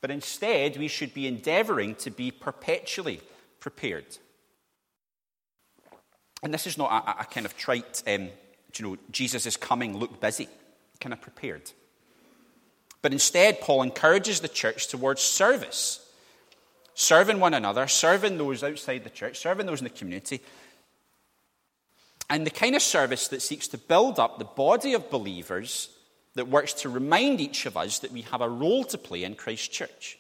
but 0.01 0.11
instead 0.11 0.77
we 0.77 0.89
should 0.89 1.15
be 1.15 1.27
endeavoring 1.27 1.95
to 1.97 2.11
be 2.11 2.31
perpetually 2.31 3.21
prepared. 3.61 4.07
And 6.43 6.53
this 6.53 6.67
is 6.67 6.77
not 6.77 6.91
a, 6.91 7.23
a 7.23 7.25
kind 7.25 7.47
of 7.47 7.57
trite, 7.57 8.03
um, 8.07 8.29
you 8.77 8.85
know, 8.85 8.97
Jesus 9.11 9.47
is 9.47 9.57
coming, 9.57 9.97
look 9.97 10.21
busy, 10.21 10.49
kind 11.01 11.13
of 11.13 11.21
prepared. 11.21 11.71
But 13.03 13.13
instead, 13.13 13.61
Paul 13.61 13.83
encourages 13.83 14.41
the 14.41 14.49
church 14.49 14.89
towards 14.89 15.23
service, 15.23 16.05
serving 16.95 17.41
one 17.41 17.55
another, 17.55 17.87
serving 17.87 18.37
those 18.39 18.63
outside 18.63 19.05
the 19.05 19.11
church, 19.11 19.39
serving 19.39 19.67
those 19.67 19.81
in 19.81 19.85
the 19.85 19.91
community, 19.91 20.41
and 22.29 22.47
the 22.47 22.51
kind 22.51 22.75
of 22.75 22.83
service 22.83 23.29
that 23.29 23.43
seeks 23.43 23.69
to 23.69 23.79
build 23.79 24.19
up 24.19 24.39
the 24.39 24.45
body 24.45 24.95
of 24.95 25.11
believers 25.11 25.91
that 26.35 26.49
works 26.49 26.73
to 26.75 26.89
remind 26.89 27.41
each 27.41 27.67
of 27.67 27.77
us 27.77 28.01
that 28.01 28.13
we 28.13 28.23
have 28.23 28.41
a 28.41 28.49
role 28.49 28.85
to 28.85 28.99
play 28.99 29.25
in 29.25 29.35
Christ's 29.35 29.69
church. 29.69 30.19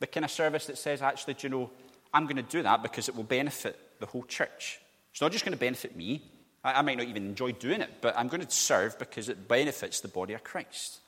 The 0.00 0.06
kind 0.06 0.24
of 0.24 0.30
service 0.30 0.66
that 0.66 0.78
says, 0.78 1.02
actually, 1.02 1.34
do 1.34 1.46
you 1.46 1.48
know, 1.50 1.70
I'm 2.12 2.24
going 2.24 2.36
to 2.36 2.42
do 2.42 2.62
that 2.62 2.82
because 2.82 3.08
it 3.08 3.16
will 3.16 3.24
benefit 3.24 3.78
the 4.00 4.06
whole 4.06 4.24
church. 4.24 4.80
It's 5.12 5.20
not 5.20 5.32
just 5.32 5.44
going 5.44 5.52
to 5.52 5.58
benefit 5.58 5.96
me. 5.96 6.22
I, 6.62 6.82
might 6.82 6.98
not 6.98 7.06
even 7.06 7.26
enjoy 7.26 7.52
doing 7.52 7.80
it, 7.80 7.90
but 8.00 8.16
I'm 8.18 8.28
going 8.28 8.44
to 8.44 8.50
serve 8.50 8.98
because 8.98 9.28
it 9.30 9.48
benefits 9.48 10.00
the 10.00 10.08
body 10.08 10.34
of 10.34 10.44
Christ. 10.44 11.00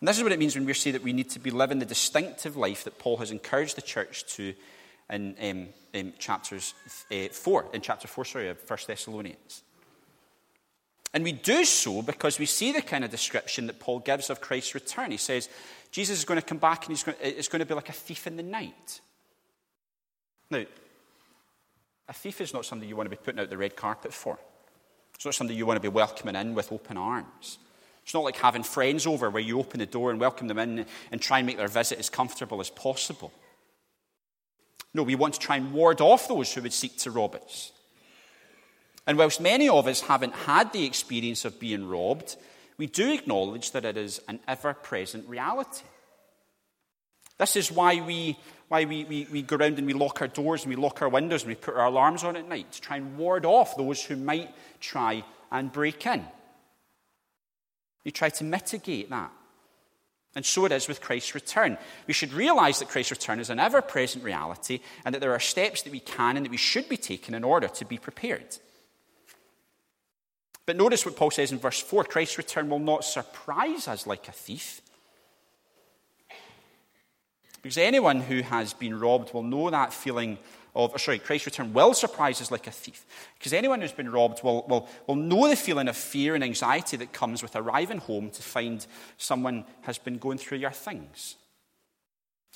And 0.00 0.08
this 0.08 0.18
is 0.18 0.22
what 0.22 0.32
it 0.32 0.38
means 0.38 0.54
when 0.54 0.66
we 0.66 0.74
say 0.74 0.90
that 0.90 1.02
we 1.02 1.12
need 1.12 1.30
to 1.30 1.38
be 1.38 1.50
living 1.50 1.78
the 1.78 1.86
distinctive 1.86 2.56
life 2.56 2.84
that 2.84 2.98
Paul 2.98 3.18
has 3.18 3.30
encouraged 3.30 3.76
the 3.76 3.82
church 3.82 4.26
to 4.34 4.54
in, 5.10 5.34
um, 5.42 5.68
in 5.92 6.12
chapters 6.18 6.74
uh, 7.10 7.28
4, 7.30 7.66
in 7.72 7.80
chapter 7.80 8.08
4, 8.08 8.24
sorry, 8.24 8.48
of 8.48 8.58
1 8.68 8.78
Thessalonians. 8.86 9.62
And 11.12 11.24
we 11.24 11.32
do 11.32 11.64
so 11.64 12.02
because 12.02 12.38
we 12.38 12.46
see 12.46 12.72
the 12.72 12.82
kind 12.82 13.04
of 13.04 13.10
description 13.10 13.66
that 13.66 13.80
Paul 13.80 13.98
gives 13.98 14.30
of 14.30 14.40
Christ's 14.40 14.74
return. 14.74 15.10
He 15.10 15.16
says, 15.16 15.48
Jesus 15.90 16.18
is 16.18 16.24
going 16.24 16.40
to 16.40 16.46
come 16.46 16.58
back 16.58 16.86
and 16.86 16.96
he's 16.96 17.02
going, 17.02 17.16
it's 17.20 17.48
going 17.48 17.60
to 17.60 17.66
be 17.66 17.74
like 17.74 17.88
a 17.88 17.92
thief 17.92 18.26
in 18.26 18.36
the 18.36 18.42
night. 18.44 19.00
Now, 20.50 20.64
a 22.08 22.12
thief 22.12 22.40
is 22.40 22.54
not 22.54 22.64
something 22.64 22.88
you 22.88 22.96
want 22.96 23.10
to 23.10 23.16
be 23.16 23.20
putting 23.22 23.40
out 23.40 23.50
the 23.50 23.58
red 23.58 23.76
carpet 23.76 24.12
for. 24.12 24.38
It's 25.14 25.24
not 25.24 25.34
something 25.34 25.56
you 25.56 25.66
want 25.66 25.76
to 25.76 25.82
be 25.82 25.88
welcoming 25.88 26.36
in 26.36 26.54
with 26.54 26.72
open 26.72 26.96
arms. 26.96 27.58
It's 28.04 28.14
not 28.14 28.24
like 28.24 28.36
having 28.36 28.62
friends 28.62 29.06
over 29.06 29.30
where 29.30 29.42
you 29.42 29.58
open 29.58 29.80
the 29.80 29.86
door 29.86 30.10
and 30.10 30.18
welcome 30.18 30.48
them 30.48 30.58
in 30.58 30.86
and 31.12 31.20
try 31.20 31.38
and 31.38 31.46
make 31.46 31.56
their 31.56 31.68
visit 31.68 31.98
as 31.98 32.08
comfortable 32.08 32.60
as 32.60 32.70
possible. 32.70 33.32
No, 34.92 35.02
we 35.02 35.14
want 35.14 35.34
to 35.34 35.40
try 35.40 35.56
and 35.56 35.72
ward 35.72 36.00
off 36.00 36.28
those 36.28 36.52
who 36.52 36.62
would 36.62 36.72
seek 36.72 36.96
to 36.98 37.10
rob 37.10 37.36
us. 37.36 37.72
And 39.06 39.16
whilst 39.18 39.40
many 39.40 39.68
of 39.68 39.86
us 39.86 40.00
haven't 40.00 40.34
had 40.34 40.72
the 40.72 40.84
experience 40.84 41.44
of 41.44 41.60
being 41.60 41.88
robbed, 41.88 42.36
we 42.76 42.86
do 42.86 43.12
acknowledge 43.12 43.72
that 43.72 43.84
it 43.84 43.96
is 43.96 44.20
an 44.28 44.40
ever 44.48 44.74
present 44.74 45.28
reality. 45.28 45.84
This 47.38 47.56
is 47.56 47.72
why 47.72 48.00
we, 48.00 48.38
why 48.68 48.84
we, 48.84 49.04
we, 49.04 49.26
we 49.32 49.42
go 49.42 49.56
around 49.56 49.78
and 49.78 49.86
we 49.86 49.94
lock 49.94 50.20
our 50.20 50.28
doors 50.28 50.64
and 50.64 50.74
we 50.74 50.80
lock 50.80 51.00
our 51.02 51.08
windows 51.08 51.42
and 51.42 51.48
we 51.48 51.54
put 51.54 51.74
our 51.74 51.86
alarms 51.86 52.22
on 52.22 52.36
at 52.36 52.48
night 52.48 52.70
to 52.72 52.80
try 52.80 52.96
and 52.98 53.16
ward 53.16 53.46
off 53.46 53.76
those 53.76 54.04
who 54.04 54.16
might 54.16 54.54
try 54.80 55.24
and 55.50 55.72
break 55.72 56.04
in. 56.06 56.24
We 58.04 58.10
try 58.10 58.28
to 58.28 58.44
mitigate 58.44 59.10
that. 59.10 59.30
And 60.36 60.46
so 60.46 60.64
it 60.64 60.72
is 60.72 60.86
with 60.86 61.00
Christ's 61.00 61.34
return. 61.34 61.76
We 62.06 62.14
should 62.14 62.32
realize 62.32 62.78
that 62.78 62.88
Christ's 62.88 63.10
return 63.10 63.40
is 63.40 63.50
an 63.50 63.58
ever 63.58 63.82
present 63.82 64.22
reality 64.22 64.80
and 65.04 65.14
that 65.14 65.20
there 65.20 65.32
are 65.32 65.40
steps 65.40 65.82
that 65.82 65.92
we 65.92 66.00
can 66.00 66.36
and 66.36 66.46
that 66.46 66.50
we 66.50 66.56
should 66.56 66.88
be 66.88 66.96
taking 66.96 67.34
in 67.34 67.42
order 67.42 67.66
to 67.66 67.84
be 67.84 67.98
prepared. 67.98 68.56
But 70.66 70.76
notice 70.76 71.04
what 71.04 71.16
Paul 71.16 71.32
says 71.32 71.50
in 71.50 71.58
verse 71.58 71.80
4 71.80 72.04
Christ's 72.04 72.38
return 72.38 72.68
will 72.68 72.78
not 72.78 73.04
surprise 73.04 73.88
us 73.88 74.06
like 74.06 74.28
a 74.28 74.32
thief. 74.32 74.80
Because 77.62 77.76
anyone 77.76 78.20
who 78.20 78.42
has 78.42 78.72
been 78.72 78.98
robbed 78.98 79.34
will 79.34 79.42
know 79.42 79.68
that 79.68 79.92
feeling 79.92 80.38
of, 80.74 80.98
sorry, 81.00 81.18
Christ's 81.18 81.46
return 81.46 81.72
will 81.72 81.94
surprise 81.94 82.40
us 82.40 82.50
like 82.50 82.66
a 82.66 82.70
thief. 82.70 83.04
Because 83.38 83.52
anyone 83.52 83.80
who's 83.80 83.92
been 83.92 84.10
robbed 84.10 84.42
will, 84.42 84.64
will, 84.68 84.88
will 85.06 85.16
know 85.16 85.48
the 85.48 85.56
feeling 85.56 85.88
of 85.88 85.96
fear 85.96 86.34
and 86.34 86.44
anxiety 86.44 86.96
that 86.96 87.12
comes 87.12 87.42
with 87.42 87.56
arriving 87.56 87.98
home 87.98 88.30
to 88.30 88.42
find 88.42 88.86
someone 89.16 89.64
has 89.82 89.98
been 89.98 90.18
going 90.18 90.38
through 90.38 90.58
your 90.58 90.70
things. 90.70 91.36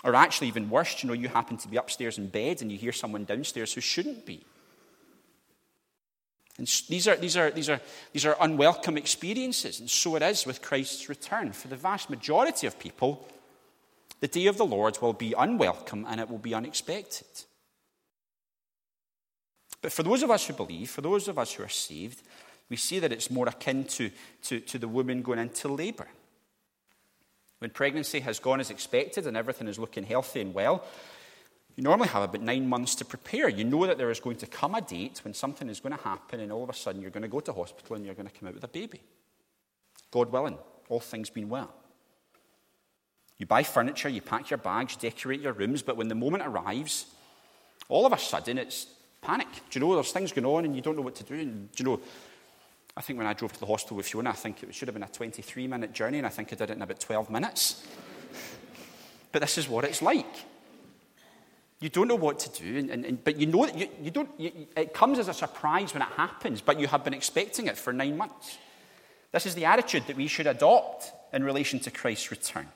Or 0.05 0.15
actually, 0.15 0.49
even 0.49 0.71
worse, 0.71 1.03
you 1.03 1.09
know, 1.09 1.15
you 1.15 1.29
happen 1.29 1.57
to 1.57 1.69
be 1.69 1.77
upstairs 1.77 2.19
in 2.19 2.29
bed 2.29 2.61
and 2.61 2.71
you 2.71 2.79
hear 2.79 2.93
someone 2.93 3.25
downstairs 3.25 3.73
who 3.73 3.81
shouldn't 3.81 4.27
be. 4.27 4.45
And 6.59 6.69
these 6.89 7.09
are, 7.09 7.17
these, 7.17 7.37
are, 7.37 7.51
these, 7.51 7.69
are, 7.69 7.81
these 8.13 8.25
are 8.25 8.37
unwelcome 8.41 8.97
experiences, 8.97 9.81
and 9.81 9.91
so 9.91 10.15
it 10.15 10.23
is 10.23 10.47
with 10.47 10.63
Christ's 10.63 11.09
return. 11.09 11.51
For 11.51 11.67
the 11.67 11.75
vast 11.75 12.11
majority 12.11 12.69
of 12.69 12.79
people, 12.79 13.27
the 14.21 14.29
day 14.29 14.47
of 14.47 14.57
the 14.57 14.65
Lord 14.65 14.99
will 15.03 15.13
be 15.13 15.35
unwelcome 15.37 16.07
and 16.09 16.21
it 16.21 16.31
will 16.31 16.39
be 16.39 16.55
unexpected. 16.55 17.27
But 19.85 19.93
for 19.93 20.03
those 20.03 20.23
of 20.23 20.31
us 20.31 20.47
who 20.47 20.55
believe, 20.55 20.89
for 20.89 21.03
those 21.03 21.29
of 21.29 21.39
us 21.39 21.53
who 21.53 21.63
are 21.63 21.69
saved, 21.69 22.23
we 22.71 22.77
see 22.77 23.01
that 23.01 23.13
it's 23.13 23.31
more 23.31 23.47
akin 23.47 23.85
to, 23.85 24.11
to, 24.45 24.59
to 24.61 24.79
the 24.79 24.89
woman 24.89 25.21
going 25.21 25.39
into 25.39 25.69
labour. 25.69 26.09
When 27.59 27.69
pregnancy 27.69 28.21
has 28.21 28.39
gone 28.39 28.61
as 28.61 28.71
expected 28.71 29.27
and 29.27 29.37
everything 29.37 29.69
is 29.69 29.79
looking 29.79 30.05
healthy 30.05 30.41
and 30.41 30.55
well, 30.55 30.87
you 31.77 31.83
normally 31.83 32.09
have 32.09 32.23
about 32.23 32.41
nine 32.41 32.67
months 32.67 32.95
to 32.95 33.05
prepare. 33.05 33.47
You 33.47 33.65
know 33.65 33.87
that 33.87 33.99
there 33.99 34.11
is 34.11 34.21
going 34.21 34.39
to 34.39 34.47
come 34.47 34.75
a 34.75 34.81
date 34.81 35.21
when 35.23 35.35
something 35.35 35.69
is 35.69 35.81
going 35.81 35.95
to 35.95 36.03
happen, 36.03 36.41
and 36.41 36.51
all 36.51 36.65
of 36.65 36.71
a 36.71 36.75
sudden 36.75 37.03
you're 37.03 37.11
going 37.11 37.21
to 37.21 37.29
go 37.29 37.41
to 37.41 37.53
hospital 37.53 37.97
and 37.97 38.07
you're 38.07 38.15
going 38.15 38.27
to 38.27 38.33
come 38.33 38.49
out 38.49 38.55
with 38.55 38.65
a 38.65 38.69
baby. 38.69 39.03
God 40.11 40.33
willing, 40.33 40.57
all 40.89 41.01
things 41.01 41.29
being 41.29 41.51
well. 41.51 41.75
You 43.37 43.45
buy 43.45 43.63
furniture, 43.63 44.09
you 44.09 44.23
pack 44.23 44.49
your 44.49 44.57
bags, 44.57 44.97
decorate 44.97 45.43
your 45.43 45.53
rooms, 45.53 45.83
but 45.83 45.99
when 45.99 46.09
the 46.09 46.15
moment 46.15 46.43
arrives, 46.47 47.05
all 47.91 48.07
of 48.07 48.15
a 48.15 48.19
sudden 48.19 48.57
it's 48.57 48.87
panic. 49.25 49.49
Do 49.71 49.79
you 49.79 49.81
know, 49.81 49.95
there's 49.95 50.13
things 50.13 50.33
going 50.33 50.47
on 50.47 50.65
and 50.65 50.77
you 50.77 50.83
don't 50.83 50.97
know 50.97 51.03
what 51.03 51.17
to 51.17 51.25
do. 51.25 51.35
And 51.35 51.73
do 51.73 51.83
you 51.83 51.91
know, 51.91 52.01
I 52.97 53.01
think 53.01 53.19
when 53.19 53.27
I 53.27 53.33
drove 53.33 53.53
to 53.53 53.61
the 53.61 53.67
hospital 53.67 53.97
with 53.97 54.07
Fiona, 54.07 54.31
I 54.31 54.35
think 54.35 54.63
it 54.63 54.75
should 54.75 54.89
have 54.89 54.95
been 54.95 55.03
a 55.03 55.09
23 55.09 55.67
minute 55.67 55.93
journey, 55.93 56.19
and 56.19 56.27
I 56.27 56.31
think 56.31 56.53
I 56.53 56.57
did 56.57 56.71
it 56.71 56.77
in 56.77 56.83
about 56.83 57.01
12 57.01 57.31
minutes. 57.31 57.85
but 59.33 59.41
this 59.41 59.59
is 59.59 59.69
what 59.69 59.85
it's 59.85 60.01
like. 60.01 60.27
You 61.81 61.89
don't 61.89 62.09
know 62.09 62.15
what 62.15 62.39
to 62.39 62.63
do, 62.63 62.79
and, 62.79 62.91
and, 62.91 63.05
and 63.05 63.25
but 63.25 63.37
you 63.37 63.47
know 63.47 63.67
you, 63.67 63.89
you 64.01 64.11
don't. 64.11 64.31
You, 64.39 64.53
it 64.77 64.95
comes 64.95 65.19
as 65.19 65.29
a 65.29 65.35
surprise 65.35 65.93
when 65.93 66.03
it 66.03 66.09
happens, 66.17 66.61
but 66.61 66.79
you 66.79 66.87
have 66.87 67.05
been 67.05 67.13
expecting 67.13 67.67
it 67.67 67.77
for 67.77 67.93
nine 67.93 68.17
months. 68.17 68.57
This 69.33 69.45
is 69.45 69.57
the 69.57 69.65
attitude 69.65 70.05
that 70.07 70.17
we 70.17 70.29
should 70.29 70.47
adopt 70.47 71.13
in 71.33 71.43
relation 71.43 71.81
to 71.81 71.91
Christ's 71.91 72.31
return. 72.31 72.69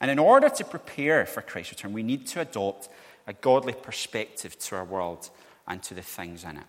And 0.00 0.10
in 0.10 0.18
order 0.18 0.50
to 0.50 0.64
prepare 0.64 1.24
for 1.24 1.40
Christ's 1.40 1.72
return, 1.72 1.92
we 1.94 2.02
need 2.02 2.26
to 2.28 2.42
adopt 2.42 2.90
a 3.26 3.32
godly 3.32 3.72
perspective 3.72 4.58
to 4.58 4.76
our 4.76 4.84
world 4.84 5.30
and 5.66 5.82
to 5.84 5.94
the 5.94 6.02
things 6.02 6.44
in 6.44 6.56
it. 6.56 6.66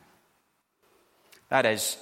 That 1.49 1.65
is, 1.65 1.97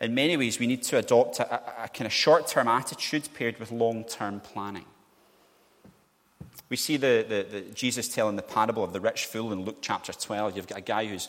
in 0.00 0.14
many 0.14 0.36
ways, 0.36 0.58
we 0.58 0.66
need 0.66 0.82
to 0.84 0.98
adopt 0.98 1.40
a, 1.40 1.54
a, 1.54 1.84
a 1.84 1.88
kind 1.88 2.06
of 2.06 2.12
short 2.12 2.46
term 2.46 2.68
attitude 2.68 3.28
paired 3.34 3.58
with 3.58 3.72
long 3.72 4.04
term 4.04 4.40
planning. 4.40 4.84
We 6.68 6.76
see 6.76 6.96
the, 6.96 7.24
the, 7.28 7.46
the, 7.50 7.60
Jesus 7.74 8.08
telling 8.08 8.36
the 8.36 8.42
parable 8.42 8.84
of 8.84 8.92
the 8.92 9.00
rich 9.00 9.26
fool 9.26 9.52
in 9.52 9.64
Luke 9.64 9.78
chapter 9.80 10.12
12. 10.12 10.56
You've 10.56 10.68
got 10.68 10.78
a 10.78 10.82
guy 10.82 11.06
who's 11.06 11.28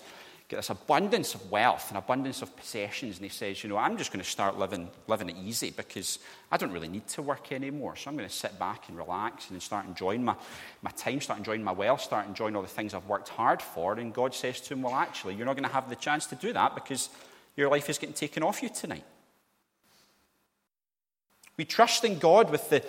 this 0.57 0.69
abundance 0.69 1.35
of 1.35 1.51
wealth 1.51 1.89
and 1.89 1.97
abundance 1.97 2.41
of 2.41 2.55
possessions, 2.55 3.17
and 3.17 3.23
he 3.23 3.29
says, 3.29 3.63
You 3.63 3.69
know, 3.69 3.77
I'm 3.77 3.97
just 3.97 4.11
going 4.11 4.23
to 4.23 4.29
start 4.29 4.57
living, 4.57 4.89
living 5.07 5.29
it 5.29 5.35
easy 5.37 5.71
because 5.71 6.19
I 6.51 6.57
don't 6.57 6.71
really 6.71 6.87
need 6.87 7.07
to 7.09 7.21
work 7.21 7.51
anymore. 7.51 7.95
So 7.95 8.09
I'm 8.09 8.17
going 8.17 8.27
to 8.27 8.33
sit 8.33 8.57
back 8.59 8.89
and 8.89 8.97
relax 8.97 9.49
and 9.49 9.61
start 9.61 9.85
enjoying 9.85 10.23
my, 10.23 10.35
my 10.81 10.91
time, 10.91 11.21
start 11.21 11.39
enjoying 11.39 11.63
my 11.63 11.71
wealth, 11.71 12.01
start 12.01 12.27
enjoying 12.27 12.55
all 12.55 12.61
the 12.61 12.67
things 12.67 12.93
I've 12.93 13.07
worked 13.07 13.29
hard 13.29 13.61
for. 13.61 13.93
And 13.93 14.13
God 14.13 14.35
says 14.35 14.61
to 14.61 14.73
him, 14.73 14.81
Well, 14.81 14.95
actually, 14.95 15.35
you're 15.35 15.45
not 15.45 15.55
going 15.55 15.67
to 15.67 15.73
have 15.73 15.89
the 15.89 15.95
chance 15.95 16.25
to 16.27 16.35
do 16.35 16.53
that 16.53 16.75
because 16.75 17.09
your 17.55 17.69
life 17.69 17.89
is 17.89 17.97
getting 17.97 18.15
taken 18.15 18.43
off 18.43 18.61
you 18.61 18.69
tonight. 18.69 19.05
We 21.57 21.65
trust 21.65 22.03
in 22.05 22.19
God 22.19 22.49
with 22.49 22.69
the 22.69 22.83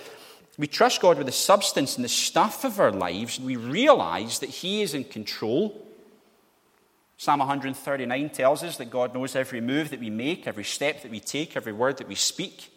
we 0.58 0.66
trust 0.66 1.00
God 1.00 1.16
with 1.16 1.26
the 1.26 1.32
substance 1.32 1.96
and 1.96 2.04
the 2.04 2.10
stuff 2.10 2.64
of 2.64 2.78
our 2.78 2.92
lives, 2.92 3.38
and 3.38 3.46
we 3.46 3.56
realize 3.56 4.40
that 4.40 4.50
He 4.50 4.82
is 4.82 4.94
in 4.94 5.04
control. 5.04 5.91
Psalm 7.22 7.38
139 7.38 8.30
tells 8.30 8.64
us 8.64 8.78
that 8.78 8.90
God 8.90 9.14
knows 9.14 9.36
every 9.36 9.60
move 9.60 9.90
that 9.90 10.00
we 10.00 10.10
make, 10.10 10.48
every 10.48 10.64
step 10.64 11.02
that 11.02 11.10
we 11.12 11.20
take, 11.20 11.56
every 11.56 11.72
word 11.72 11.98
that 11.98 12.08
we 12.08 12.16
speak. 12.16 12.68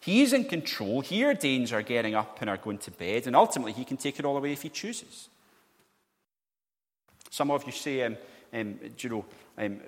He 0.00 0.22
is 0.22 0.32
in 0.32 0.46
control. 0.46 1.00
He 1.00 1.24
ordains 1.24 1.72
our 1.72 1.82
getting 1.82 2.16
up 2.16 2.38
and 2.40 2.50
our 2.50 2.56
going 2.56 2.78
to 2.78 2.90
bed, 2.90 3.28
and 3.28 3.36
ultimately, 3.36 3.72
He 3.72 3.84
can 3.84 3.98
take 3.98 4.18
it 4.18 4.24
all 4.24 4.36
away 4.36 4.50
if 4.50 4.62
He 4.62 4.68
chooses. 4.68 5.28
Some 7.30 7.52
of 7.52 7.64
you 7.64 7.70
say, 7.70 8.02
um, 8.02 8.16
um, 8.52 8.80
you 8.98 9.08
know, 9.08 9.24
um, 9.56 9.80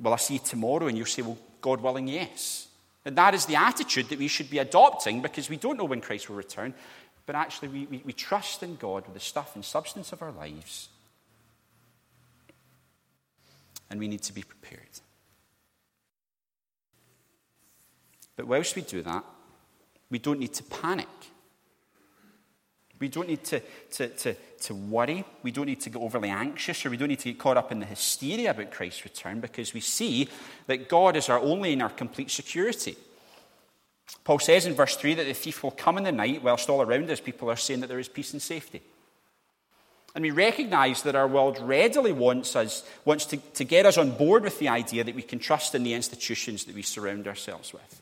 will 0.00 0.14
I 0.14 0.16
see 0.16 0.34
you 0.34 0.40
tomorrow? 0.40 0.86
And 0.86 0.96
you 0.96 1.04
say, 1.04 1.20
well, 1.20 1.36
God 1.60 1.82
willing, 1.82 2.08
yes. 2.08 2.68
And 3.04 3.18
that 3.18 3.34
is 3.34 3.44
the 3.44 3.56
attitude 3.56 4.08
that 4.08 4.18
we 4.18 4.28
should 4.28 4.48
be 4.48 4.60
adopting 4.60 5.20
because 5.20 5.50
we 5.50 5.58
don't 5.58 5.76
know 5.76 5.84
when 5.84 6.00
Christ 6.00 6.30
will 6.30 6.36
return, 6.36 6.72
but 7.26 7.36
actually 7.36 7.68
we, 7.68 7.84
we, 7.84 8.02
we 8.02 8.12
trust 8.14 8.62
in 8.62 8.76
God 8.76 9.04
with 9.04 9.12
the 9.12 9.20
stuff 9.20 9.54
and 9.54 9.62
substance 9.62 10.10
of 10.10 10.22
our 10.22 10.32
lives. 10.32 10.88
And 13.94 14.00
we 14.00 14.08
need 14.08 14.22
to 14.22 14.32
be 14.32 14.42
prepared. 14.42 14.88
But 18.34 18.48
whilst 18.48 18.74
we 18.74 18.82
do 18.82 19.02
that, 19.02 19.24
we 20.10 20.18
don't 20.18 20.40
need 20.40 20.52
to 20.54 20.64
panic. 20.64 21.06
We 22.98 23.06
don't 23.06 23.28
need 23.28 23.44
to, 23.44 23.62
to, 23.92 24.08
to, 24.08 24.34
to 24.62 24.74
worry. 24.74 25.24
We 25.44 25.52
don't 25.52 25.66
need 25.66 25.80
to 25.82 25.90
get 25.90 26.02
overly 26.02 26.28
anxious 26.28 26.84
or 26.84 26.90
we 26.90 26.96
don't 26.96 27.06
need 27.06 27.20
to 27.20 27.30
get 27.30 27.38
caught 27.38 27.56
up 27.56 27.70
in 27.70 27.78
the 27.78 27.86
hysteria 27.86 28.50
about 28.50 28.72
Christ's 28.72 29.04
return 29.04 29.38
because 29.38 29.72
we 29.72 29.80
see 29.80 30.28
that 30.66 30.88
God 30.88 31.14
is 31.14 31.28
our 31.28 31.38
only 31.38 31.72
and 31.72 31.82
our 31.82 31.90
complete 31.90 32.32
security. 32.32 32.96
Paul 34.24 34.40
says 34.40 34.66
in 34.66 34.74
verse 34.74 34.96
3 34.96 35.14
that 35.14 35.26
the 35.26 35.34
thief 35.34 35.62
will 35.62 35.70
come 35.70 35.98
in 35.98 36.02
the 36.02 36.10
night 36.10 36.42
whilst 36.42 36.68
all 36.68 36.82
around 36.82 37.08
us 37.12 37.20
people 37.20 37.48
are 37.48 37.54
saying 37.54 37.78
that 37.78 37.86
there 37.86 38.00
is 38.00 38.08
peace 38.08 38.32
and 38.32 38.42
safety. 38.42 38.82
And 40.14 40.22
we 40.22 40.30
recognize 40.30 41.02
that 41.02 41.16
our 41.16 41.26
world 41.26 41.58
readily 41.60 42.12
wants 42.12 42.54
us, 42.54 42.84
wants 43.04 43.26
to, 43.26 43.36
to 43.36 43.64
get 43.64 43.84
us 43.84 43.98
on 43.98 44.12
board 44.12 44.44
with 44.44 44.58
the 44.60 44.68
idea 44.68 45.02
that 45.02 45.14
we 45.14 45.22
can 45.22 45.40
trust 45.40 45.74
in 45.74 45.82
the 45.82 45.94
institutions 45.94 46.64
that 46.64 46.74
we 46.74 46.82
surround 46.82 47.26
ourselves 47.26 47.72
with. 47.72 48.00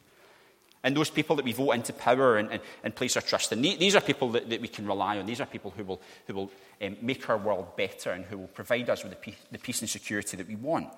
And 0.85 0.97
those 0.97 1.11
people 1.11 1.37
that 1.37 1.45
we 1.45 1.53
vote 1.53 1.73
into 1.73 1.93
power 1.93 2.37
and, 2.37 2.51
and, 2.51 2.61
and 2.83 2.95
place 2.95 3.17
our 3.17 3.23
trust 3.23 3.53
in, 3.53 3.63
these 3.63 3.95
are 3.95 4.01
people 4.01 4.31
that, 4.33 4.51
that, 4.51 4.61
we 4.61 4.69
can 4.69 4.87
rely 4.87 5.19
on. 5.19 5.27
These 5.27 5.41
are 5.41 5.47
people 5.47 5.73
who 5.77 5.85
will, 5.85 6.01
who 6.27 6.35
will 6.35 6.51
um, 6.83 6.97
make 7.01 7.29
our 7.31 7.39
world 7.39 7.77
better 7.77 8.11
and 8.11 8.25
who 8.25 8.39
will 8.39 8.49
provide 8.49 8.91
us 8.91 9.05
with 9.05 9.13
the 9.13 9.17
peace, 9.17 9.37
the 9.51 9.59
peace 9.59 9.81
and 9.81 9.89
security 9.89 10.37
that 10.37 10.49
we 10.49 10.57
want. 10.57 10.89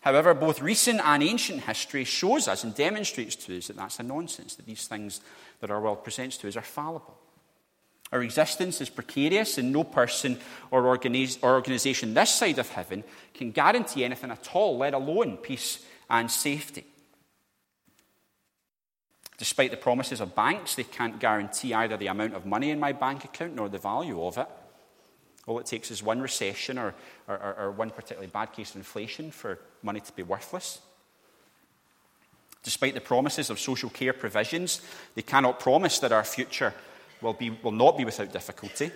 However, 0.00 0.34
both 0.34 0.60
recent 0.60 1.00
and 1.04 1.22
ancient 1.22 1.60
history 1.60 2.04
shows 2.04 2.48
us 2.48 2.64
and 2.64 2.74
demonstrates 2.74 3.36
to 3.36 3.56
us 3.56 3.68
that 3.68 3.76
that's 3.76 4.00
a 4.00 4.02
nonsense, 4.02 4.56
that 4.56 4.66
these 4.66 4.88
things 4.88 5.20
that 5.60 5.70
our 5.70 5.80
world 5.80 6.02
presents 6.02 6.36
to 6.38 6.48
us 6.48 6.56
are 6.56 6.62
fallible. 6.62 7.16
Our 8.12 8.22
existence 8.22 8.82
is 8.82 8.90
precarious, 8.90 9.56
and 9.56 9.72
no 9.72 9.84
person 9.84 10.38
or 10.70 10.86
organization 10.86 12.14
this 12.14 12.30
side 12.30 12.58
of 12.58 12.68
heaven 12.68 13.04
can 13.32 13.50
guarantee 13.50 14.04
anything 14.04 14.30
at 14.30 14.50
all, 14.52 14.76
let 14.76 14.92
alone 14.92 15.38
peace 15.38 15.84
and 16.10 16.30
safety. 16.30 16.84
Despite 19.38 19.70
the 19.70 19.76
promises 19.78 20.20
of 20.20 20.34
banks, 20.34 20.74
they 20.74 20.84
can't 20.84 21.18
guarantee 21.18 21.72
either 21.72 21.96
the 21.96 22.06
amount 22.06 22.34
of 22.34 22.46
money 22.46 22.70
in 22.70 22.78
my 22.78 22.92
bank 22.92 23.24
account 23.24 23.56
nor 23.56 23.68
the 23.68 23.78
value 23.78 24.22
of 24.22 24.36
it. 24.36 24.46
All 25.46 25.58
it 25.58 25.66
takes 25.66 25.90
is 25.90 26.02
one 26.02 26.20
recession 26.20 26.78
or, 26.78 26.94
or, 27.26 27.56
or, 27.58 27.70
one 27.72 27.90
particularly 27.90 28.28
bad 28.28 28.52
case 28.52 28.70
of 28.70 28.76
inflation 28.76 29.32
for 29.32 29.58
money 29.82 29.98
to 29.98 30.12
be 30.12 30.22
worthless. 30.22 30.80
Despite 32.62 32.94
the 32.94 33.00
promises 33.00 33.50
of 33.50 33.58
social 33.58 33.90
care 33.90 34.12
provisions, 34.12 34.80
they 35.16 35.22
cannot 35.22 35.58
promise 35.58 35.98
that 35.98 36.12
our 36.12 36.22
future 36.22 36.72
will, 37.22 37.32
be, 37.32 37.50
will 37.50 37.72
not 37.72 37.96
be 37.96 38.04
without 38.04 38.32
difficulty. 38.32 38.90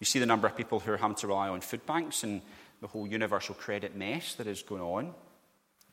You 0.00 0.06
see 0.06 0.18
the 0.18 0.26
number 0.26 0.46
of 0.46 0.56
people 0.56 0.80
who 0.80 0.92
are 0.92 0.96
having 0.96 1.16
to 1.16 1.26
rely 1.26 1.48
on 1.48 1.60
food 1.60 1.84
banks 1.86 2.24
and 2.24 2.42
the 2.80 2.86
whole 2.86 3.06
universal 3.06 3.54
credit 3.54 3.96
mess 3.96 4.34
that 4.34 4.46
is 4.46 4.62
going 4.62 4.82
on 4.82 5.14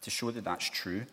to 0.01 0.09
show 0.09 0.31
that 0.31 0.43
that's 0.43 0.69
true. 0.69 1.05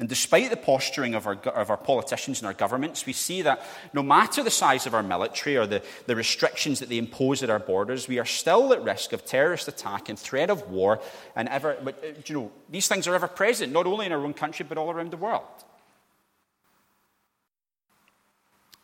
And 0.00 0.08
despite 0.08 0.50
the 0.50 0.56
posturing 0.56 1.16
of 1.16 1.26
our, 1.26 1.34
of 1.34 1.70
our 1.70 1.76
politicians 1.76 2.38
and 2.38 2.46
our 2.46 2.54
governments, 2.54 3.04
we 3.04 3.12
see 3.12 3.42
that 3.42 3.62
no 3.92 4.02
matter 4.02 4.44
the 4.44 4.50
size 4.50 4.86
of 4.86 4.94
our 4.94 5.02
military 5.02 5.56
or 5.56 5.66
the, 5.66 5.82
the 6.06 6.14
restrictions 6.14 6.78
that 6.78 6.88
they 6.88 6.98
impose 6.98 7.42
at 7.42 7.50
our 7.50 7.58
borders, 7.58 8.06
we 8.06 8.20
are 8.20 8.24
still 8.24 8.72
at 8.72 8.82
risk 8.84 9.12
of 9.12 9.24
terrorist 9.24 9.66
attack 9.66 10.08
and 10.08 10.16
threat 10.16 10.50
of 10.50 10.70
war. 10.70 11.00
And 11.34 11.48
ever, 11.48 11.76
uh, 11.84 11.92
you 12.26 12.34
know, 12.34 12.52
these 12.68 12.86
things 12.86 13.08
are 13.08 13.14
ever 13.14 13.26
present, 13.26 13.72
not 13.72 13.86
only 13.86 14.06
in 14.06 14.12
our 14.12 14.24
own 14.24 14.34
country, 14.34 14.64
but 14.68 14.78
all 14.78 14.90
around 14.90 15.10
the 15.10 15.16
world. 15.16 15.42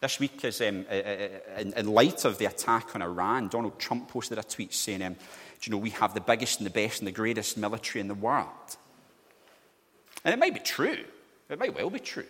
This 0.05 0.21
week, 0.21 0.45
is, 0.45 0.61
um, 0.61 0.85
uh, 0.91 0.93
uh, 0.93 1.29
in, 1.57 1.73
in, 1.73 1.87
light 1.89 2.27
of 2.27 2.37
the 2.37 2.45
attack 2.45 2.95
on 2.95 3.01
Iran, 3.01 3.49
Donald 3.49 3.79
Trump 3.79 4.07
posted 4.07 4.37
a 4.37 4.43
tweet 4.43 4.75
saying, 4.75 5.01
um, 5.01 5.17
you 5.63 5.73
know, 5.73 5.79
we 5.79 5.89
have 5.89 6.13
the 6.13 6.21
biggest 6.21 6.61
and 6.61 6.67
the 6.67 6.71
best 6.71 6.99
and 6.99 7.09
the 7.09 7.13
greatest 7.13 7.57
military 7.57 8.03
in 8.03 8.09
the 8.09 8.15
world. 8.15 8.77
And 10.23 10.35
it 10.35 10.39
might 10.39 10.53
be 10.53 10.61
true, 10.61 11.05
it 11.49 11.59
might 11.59 11.75
well 11.75 11.89
be 11.89 12.01
true. 12.01 12.27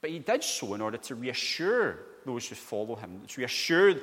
But 0.00 0.10
he 0.10 0.18
did 0.18 0.42
so 0.42 0.74
in 0.74 0.80
order 0.80 0.96
to 0.96 1.14
reassure 1.14 2.00
those 2.26 2.48
who 2.48 2.56
follow 2.56 2.96
him, 2.96 3.20
to 3.28 3.40
reassure 3.40 3.94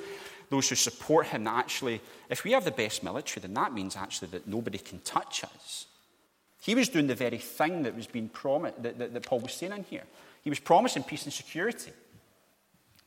those 0.48 0.70
who 0.70 0.74
support 0.74 1.26
him 1.26 1.44
that 1.44 1.58
actually, 1.58 2.00
if 2.30 2.44
we 2.44 2.52
have 2.52 2.64
the 2.64 2.70
best 2.70 3.02
military, 3.02 3.42
then 3.42 3.52
that 3.52 3.74
means 3.74 3.94
actually 3.94 4.28
that 4.28 4.48
nobody 4.48 4.78
can 4.78 5.00
touch 5.00 5.44
us. 5.44 5.84
He 6.62 6.74
was 6.74 6.88
doing 6.88 7.08
the 7.08 7.14
very 7.14 7.36
thing 7.36 7.82
that 7.82 7.94
was 7.94 8.06
being 8.06 8.30
promised, 8.30 8.82
that, 8.82 8.98
that, 8.98 9.12
that 9.12 9.22
Paul 9.22 9.40
was 9.40 9.52
saying 9.52 9.72
in 9.72 9.84
here. 9.84 10.04
He 10.42 10.48
was 10.48 10.60
promising 10.60 11.02
peace 11.02 11.24
and 11.24 11.32
security. 11.34 11.92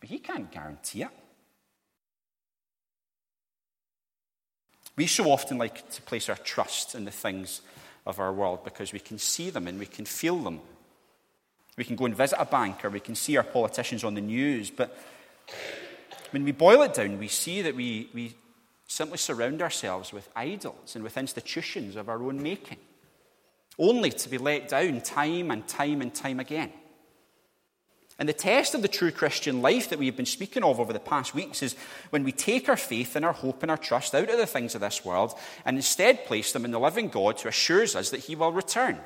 But 0.04 0.10
he 0.10 0.20
can't 0.20 0.52
guarantee 0.52 1.04
it. 1.04 1.10
We 4.98 5.08
so 5.08 5.32
often 5.32 5.58
like 5.58 5.90
to 5.92 6.02
place 6.02 6.28
our 6.28 6.36
trust 6.36 6.94
in 6.94 7.06
the 7.06 7.12
things 7.12 7.62
of 8.06 8.20
our 8.20 8.34
world 8.34 8.66
because 8.66 8.92
we 8.92 9.00
can 9.00 9.18
see 9.18 9.50
them 9.50 9.66
and 9.66 9.80
we 9.80 9.86
can 9.86 10.04
feel 10.04 10.36
them. 10.40 10.60
We 11.78 11.86
can 11.86 11.96
go 11.96 12.04
and 12.04 12.14
visit 12.14 12.38
a 12.38 12.44
bank 12.44 12.84
or 12.84 12.90
we 12.90 13.00
can 13.00 13.16
see 13.16 13.38
our 13.38 13.46
politicians 13.46 14.04
on 14.04 14.16
the 14.16 14.20
news, 14.20 14.70
but 14.70 14.94
when 16.32 16.44
we 16.44 16.52
boil 16.52 16.82
it 16.82 16.96
down, 16.96 17.18
we 17.18 17.30
see 17.30 17.62
that 17.62 17.74
we, 17.74 18.10
we 18.14 18.36
simply 18.90 19.20
surround 19.20 19.62
ourselves 19.62 20.12
with 20.12 20.28
idols 20.36 20.96
and 20.96 21.04
with 21.06 21.18
institutions 21.18 21.96
of 21.96 22.10
our 22.10 22.22
own 22.22 22.44
making, 22.44 22.80
only 23.80 24.10
to 24.10 24.28
be 24.28 24.38
let 24.38 24.68
down 24.68 25.00
time 25.00 25.50
and 25.50 25.66
time 25.66 26.02
and 26.02 26.14
time 26.14 26.42
again. 26.42 26.74
And 28.20 28.30
the 28.30 28.34
test 28.34 28.76
of 28.76 28.84
the 28.84 28.88
true 28.88 29.12
Christian 29.12 29.62
life 29.62 29.90
that 29.90 29.98
we've 29.98 30.16
been 30.16 30.26
speaking 30.26 30.64
of 30.64 30.80
over 30.80 30.94
the 30.94 31.00
past 31.00 31.34
weeks 31.34 31.64
is 31.64 31.76
when 32.12 32.24
we 32.24 32.32
take 32.32 32.70
our 32.70 32.78
faith 32.78 33.16
and 33.16 33.26
our 33.26 33.34
hope 33.34 33.64
and 33.64 33.72
our 33.72 33.78
trust 33.78 34.14
out 34.14 34.30
of 34.30 34.38
the 34.38 34.46
things 34.46 34.76
of 34.76 34.82
this 34.82 35.04
world 35.04 35.34
and 35.66 35.78
instead 35.78 36.26
place 36.26 36.52
them 36.52 36.64
in 36.64 36.72
the 36.72 36.80
living 36.80 37.10
God 37.10 37.40
who 37.40 37.50
assures 37.50 37.96
us 37.96 38.12
that 38.12 38.22
He 38.22 38.36
will 38.36 38.52
return. 38.52 39.00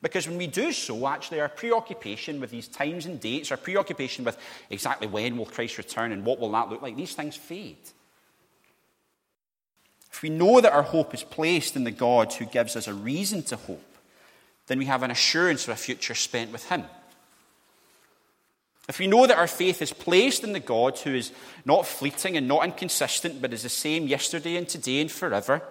Because 0.00 0.28
when 0.28 0.38
we 0.38 0.46
do 0.46 0.72
so, 0.72 1.06
actually, 1.06 1.40
our 1.40 1.48
preoccupation 1.48 2.40
with 2.40 2.50
these 2.50 2.68
times 2.68 3.06
and 3.06 3.20
dates, 3.20 3.50
our 3.50 3.56
preoccupation 3.56 4.24
with 4.24 4.38
exactly 4.68 5.06
when 5.06 5.36
will 5.36 5.46
Christ 5.46 5.78
return 5.78 6.12
and 6.12 6.24
what 6.24 6.38
will 6.38 6.52
that 6.52 6.68
look 6.68 6.82
like, 6.82 6.96
these 6.96 7.14
things 7.14 7.36
fade. 7.36 7.78
If 10.12 10.22
we 10.22 10.28
know 10.28 10.60
that 10.60 10.72
our 10.72 10.82
hope 10.82 11.14
is 11.14 11.24
placed 11.24 11.74
in 11.74 11.84
the 11.84 11.90
God 11.90 12.32
who 12.34 12.44
gives 12.44 12.76
us 12.76 12.86
a 12.86 12.94
reason 12.94 13.42
to 13.44 13.56
hope, 13.56 13.96
then 14.66 14.78
we 14.78 14.84
have 14.84 15.02
an 15.02 15.10
assurance 15.10 15.64
of 15.64 15.70
a 15.70 15.76
future 15.76 16.14
spent 16.14 16.52
with 16.52 16.68
Him. 16.68 16.84
If 18.88 18.98
we 18.98 19.06
know 19.06 19.26
that 19.26 19.38
our 19.38 19.46
faith 19.46 19.80
is 19.80 19.92
placed 19.92 20.44
in 20.44 20.52
the 20.52 20.60
God 20.60 20.98
who 20.98 21.14
is 21.14 21.32
not 21.64 21.86
fleeting 21.86 22.36
and 22.36 22.46
not 22.46 22.64
inconsistent, 22.64 23.40
but 23.40 23.52
is 23.52 23.62
the 23.62 23.68
same 23.68 24.06
yesterday 24.06 24.56
and 24.56 24.68
today 24.68 25.00
and 25.00 25.10
forever, 25.10 25.62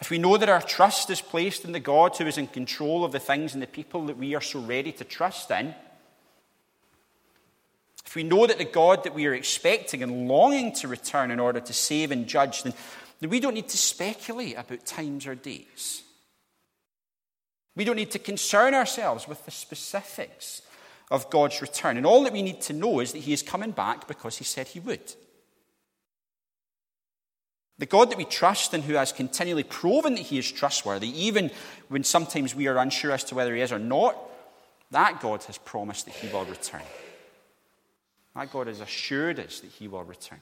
if 0.00 0.10
we 0.10 0.18
know 0.18 0.36
that 0.36 0.50
our 0.50 0.60
trust 0.60 1.08
is 1.08 1.22
placed 1.22 1.64
in 1.64 1.72
the 1.72 1.80
God 1.80 2.16
who 2.16 2.26
is 2.26 2.36
in 2.36 2.48
control 2.48 3.04
of 3.04 3.12
the 3.12 3.20
things 3.20 3.54
and 3.54 3.62
the 3.62 3.66
people 3.66 4.06
that 4.06 4.18
we 4.18 4.34
are 4.34 4.40
so 4.40 4.60
ready 4.60 4.92
to 4.92 5.04
trust 5.04 5.50
in, 5.50 5.74
if 8.04 8.14
we 8.14 8.22
know 8.22 8.46
that 8.46 8.58
the 8.58 8.64
God 8.66 9.04
that 9.04 9.14
we 9.14 9.26
are 9.26 9.34
expecting 9.34 10.02
and 10.02 10.28
longing 10.28 10.72
to 10.74 10.88
return 10.88 11.30
in 11.30 11.40
order 11.40 11.60
to 11.60 11.72
save 11.72 12.10
and 12.10 12.26
judge, 12.26 12.64
then, 12.64 12.74
then 13.20 13.30
we 13.30 13.40
don't 13.40 13.54
need 13.54 13.70
to 13.70 13.78
speculate 13.78 14.58
about 14.58 14.84
times 14.84 15.26
or 15.26 15.34
dates. 15.34 16.02
We 17.74 17.84
don't 17.84 17.96
need 17.96 18.10
to 18.10 18.18
concern 18.18 18.74
ourselves 18.74 19.26
with 19.26 19.44
the 19.46 19.50
specifics 19.50 20.60
of 21.14 21.30
God's 21.30 21.62
return. 21.62 21.96
And 21.96 22.04
all 22.04 22.24
that 22.24 22.32
we 22.32 22.42
need 22.42 22.60
to 22.62 22.72
know 22.72 22.98
is 22.98 23.12
that 23.12 23.20
He 23.20 23.32
is 23.32 23.42
coming 23.42 23.70
back 23.70 24.08
because 24.08 24.36
He 24.36 24.44
said 24.44 24.66
He 24.66 24.80
would. 24.80 25.14
The 27.78 27.86
God 27.86 28.10
that 28.10 28.18
we 28.18 28.24
trust 28.24 28.74
and 28.74 28.82
who 28.82 28.94
has 28.94 29.12
continually 29.12 29.62
proven 29.62 30.14
that 30.14 30.22
He 30.22 30.38
is 30.38 30.50
trustworthy, 30.50 31.08
even 31.26 31.52
when 31.88 32.02
sometimes 32.02 32.54
we 32.54 32.66
are 32.66 32.78
unsure 32.78 33.12
as 33.12 33.22
to 33.24 33.36
whether 33.36 33.54
He 33.54 33.62
is 33.62 33.70
or 33.70 33.78
not, 33.78 34.16
that 34.90 35.20
God 35.20 35.44
has 35.44 35.56
promised 35.58 36.06
that 36.06 36.14
He 36.14 36.28
will 36.32 36.44
return. 36.44 36.82
That 38.34 38.52
God 38.52 38.66
has 38.66 38.80
assured 38.80 39.38
us 39.38 39.60
that 39.60 39.70
He 39.70 39.86
will 39.86 40.02
return. 40.02 40.40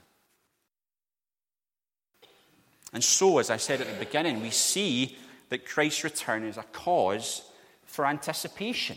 And 2.95 3.05
so, 3.05 3.39
as 3.39 3.51
I 3.51 3.59
said 3.59 3.83
at 3.83 3.89
the 3.89 4.05
beginning, 4.05 4.41
we 4.41 4.51
see 4.51 5.19
that 5.51 5.67
Christ's 5.67 6.05
return 6.05 6.45
is 6.45 6.57
a 6.57 6.63
cause 6.63 7.43
for 7.85 8.07
anticipation. 8.07 8.97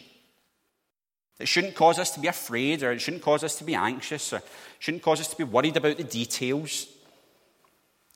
It 1.39 1.47
shouldn't 1.47 1.75
cause 1.75 1.99
us 1.99 2.11
to 2.11 2.19
be 2.19 2.27
afraid, 2.27 2.81
or 2.81 2.91
it 2.91 3.01
shouldn't 3.01 3.23
cause 3.23 3.43
us 3.43 3.57
to 3.57 3.63
be 3.63 3.75
anxious, 3.75 4.31
or 4.31 4.37
it 4.37 4.45
shouldn't 4.79 5.03
cause 5.03 5.19
us 5.19 5.27
to 5.27 5.37
be 5.37 5.43
worried 5.43 5.75
about 5.75 5.97
the 5.97 6.03
details. 6.03 6.87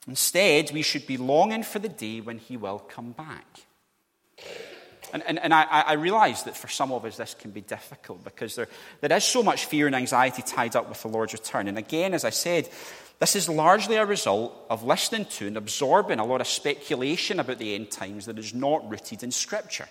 Instead, 0.08 0.72
we 0.72 0.82
should 0.82 1.06
be 1.06 1.18
longing 1.18 1.64
for 1.64 1.80
the 1.80 1.90
day 1.90 2.22
when 2.22 2.38
He 2.38 2.56
will 2.56 2.80
come 2.80 3.12
back. 3.12 3.46
And, 5.12 5.24
and, 5.26 5.40
and 5.40 5.54
I, 5.54 5.64
I 5.64 5.94
realize 5.94 6.44
that 6.44 6.56
for 6.56 6.68
some 6.68 6.92
of 6.92 7.04
us 7.04 7.18
this 7.18 7.34
can 7.34 7.52
be 7.52 7.62
difficult 7.62 8.24
because 8.24 8.56
there, 8.56 8.68
there 9.02 9.18
is 9.18 9.24
so 9.24 9.42
much 9.42 9.66
fear 9.66 9.88
and 9.88 9.96
anxiety 9.96 10.44
tied 10.44 10.76
up 10.76 10.88
with 10.88 11.02
the 11.02 11.08
Lord's 11.08 11.34
return. 11.34 11.68
And 11.68 11.78
again, 11.78 12.14
as 12.14 12.24
I 12.24 12.30
said, 12.30 12.70
this 13.20 13.36
is 13.36 13.50
largely 13.50 13.96
a 13.96 14.06
result 14.06 14.54
of 14.70 14.84
listening 14.84 15.26
to 15.26 15.48
and 15.48 15.58
absorbing 15.58 16.20
a 16.20 16.26
lot 16.26 16.42
of 16.42 16.48
speculation 16.48 17.40
about 17.40 17.58
the 17.58 17.76
end 17.76 17.92
times 17.92 18.28
that 18.28 18.40
is 18.40 18.54
not 18.54 18.90
rooted 18.90 19.24
in 19.24 19.32
Scripture 19.32 19.90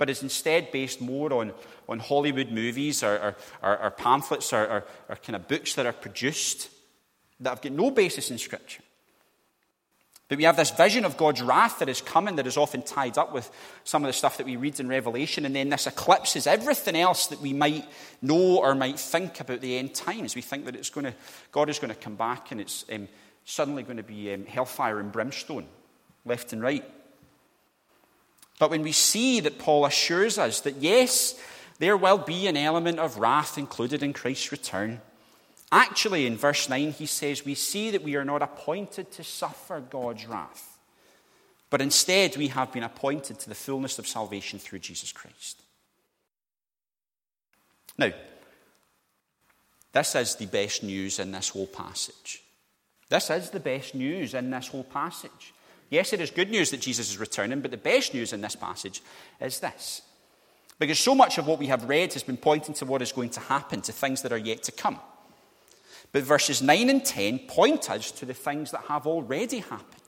but 0.00 0.08
is 0.08 0.22
instead 0.22 0.72
based 0.72 0.98
more 1.02 1.30
on, 1.30 1.52
on 1.86 1.98
Hollywood 1.98 2.50
movies 2.50 3.02
or, 3.02 3.36
or, 3.62 3.78
or, 3.82 3.90
pamphlets 3.90 4.50
or, 4.50 4.66
or, 4.66 4.86
or 5.10 5.16
kind 5.16 5.36
of 5.36 5.46
books 5.46 5.74
that 5.74 5.84
are 5.84 5.92
produced 5.92 6.70
that 7.38 7.50
have 7.50 7.60
got 7.60 7.72
no 7.72 7.90
basis 7.90 8.30
in 8.30 8.38
Scripture. 8.38 8.82
But 10.28 10.38
we 10.38 10.44
have 10.44 10.56
this 10.56 10.70
vision 10.70 11.04
of 11.04 11.18
God's 11.18 11.42
wrath 11.42 11.80
that 11.80 11.90
is 11.90 12.00
coming 12.00 12.36
that 12.36 12.46
is 12.46 12.56
often 12.56 12.80
tied 12.80 13.18
up 13.18 13.34
with 13.34 13.50
some 13.84 14.02
of 14.02 14.06
the 14.06 14.14
stuff 14.14 14.38
that 14.38 14.46
we 14.46 14.56
read 14.56 14.80
in 14.80 14.88
Revelation, 14.88 15.44
and 15.44 15.54
then 15.54 15.68
this 15.68 15.86
eclipses 15.86 16.46
everything 16.46 16.96
else 16.96 17.26
that 17.26 17.42
we 17.42 17.52
might 17.52 17.84
know 18.22 18.56
or 18.56 18.74
might 18.74 18.98
think 18.98 19.38
about 19.38 19.60
the 19.60 19.76
end 19.76 19.94
times. 19.94 20.34
We 20.34 20.40
think 20.40 20.64
that 20.64 20.76
it's 20.76 20.88
going 20.88 21.04
to, 21.04 21.14
God 21.52 21.68
is 21.68 21.78
going 21.78 21.92
to 21.92 22.00
come 22.00 22.14
back 22.14 22.52
and 22.52 22.58
it's 22.58 22.86
um, 22.90 23.06
suddenly 23.44 23.82
going 23.82 23.98
to 23.98 24.02
be 24.02 24.32
um, 24.32 24.46
hellfire 24.46 24.98
and 24.98 25.12
brimstone, 25.12 25.66
left 26.24 26.54
and 26.54 26.62
right. 26.62 26.90
But 28.60 28.70
when 28.70 28.82
we 28.82 28.92
see 28.92 29.40
that 29.40 29.58
Paul 29.58 29.86
assures 29.86 30.36
us 30.36 30.60
that 30.60 30.76
yes, 30.76 31.34
there 31.78 31.96
will 31.96 32.18
be 32.18 32.46
an 32.46 32.58
element 32.58 32.98
of 32.98 33.16
wrath 33.16 33.56
included 33.56 34.02
in 34.02 34.12
Christ's 34.12 34.52
return, 34.52 35.00
actually 35.72 36.26
in 36.26 36.36
verse 36.36 36.68
9 36.68 36.92
he 36.92 37.06
says, 37.06 37.44
We 37.44 37.54
see 37.54 37.90
that 37.90 38.02
we 38.02 38.16
are 38.16 38.24
not 38.24 38.42
appointed 38.42 39.10
to 39.12 39.24
suffer 39.24 39.80
God's 39.80 40.26
wrath, 40.26 40.78
but 41.70 41.80
instead 41.80 42.36
we 42.36 42.48
have 42.48 42.70
been 42.70 42.82
appointed 42.82 43.38
to 43.40 43.48
the 43.48 43.54
fullness 43.54 43.98
of 43.98 44.06
salvation 44.06 44.58
through 44.58 44.80
Jesus 44.80 45.10
Christ. 45.10 45.62
Now, 47.96 48.12
this 49.92 50.14
is 50.14 50.34
the 50.34 50.46
best 50.46 50.82
news 50.82 51.18
in 51.18 51.32
this 51.32 51.48
whole 51.48 51.66
passage. 51.66 52.42
This 53.08 53.30
is 53.30 53.48
the 53.48 53.58
best 53.58 53.94
news 53.94 54.34
in 54.34 54.50
this 54.50 54.68
whole 54.68 54.84
passage. 54.84 55.54
Yes, 55.90 56.12
it 56.12 56.20
is 56.20 56.30
good 56.30 56.50
news 56.50 56.70
that 56.70 56.80
Jesus 56.80 57.10
is 57.10 57.18
returning, 57.18 57.60
but 57.60 57.72
the 57.72 57.76
best 57.76 58.14
news 58.14 58.32
in 58.32 58.40
this 58.40 58.56
passage 58.56 59.02
is 59.40 59.58
this 59.58 60.02
Because 60.78 61.00
so 61.00 61.14
much 61.14 61.36
of 61.36 61.46
what 61.46 61.58
we 61.58 61.66
have 61.66 61.88
read 61.88 62.12
has 62.14 62.22
been 62.22 62.36
pointing 62.36 62.74
to 62.76 62.86
what 62.86 63.02
is 63.02 63.12
going 63.12 63.30
to 63.30 63.40
happen, 63.40 63.82
to 63.82 63.92
things 63.92 64.22
that 64.22 64.32
are 64.32 64.38
yet 64.38 64.62
to 64.62 64.72
come. 64.72 65.00
But 66.12 66.22
verses 66.22 66.62
9 66.62 66.88
and 66.88 67.04
10 67.04 67.40
point 67.40 67.90
us 67.90 68.10
to 68.12 68.24
the 68.24 68.34
things 68.34 68.70
that 68.70 68.84
have 68.86 69.06
already 69.06 69.58
happened, 69.58 70.00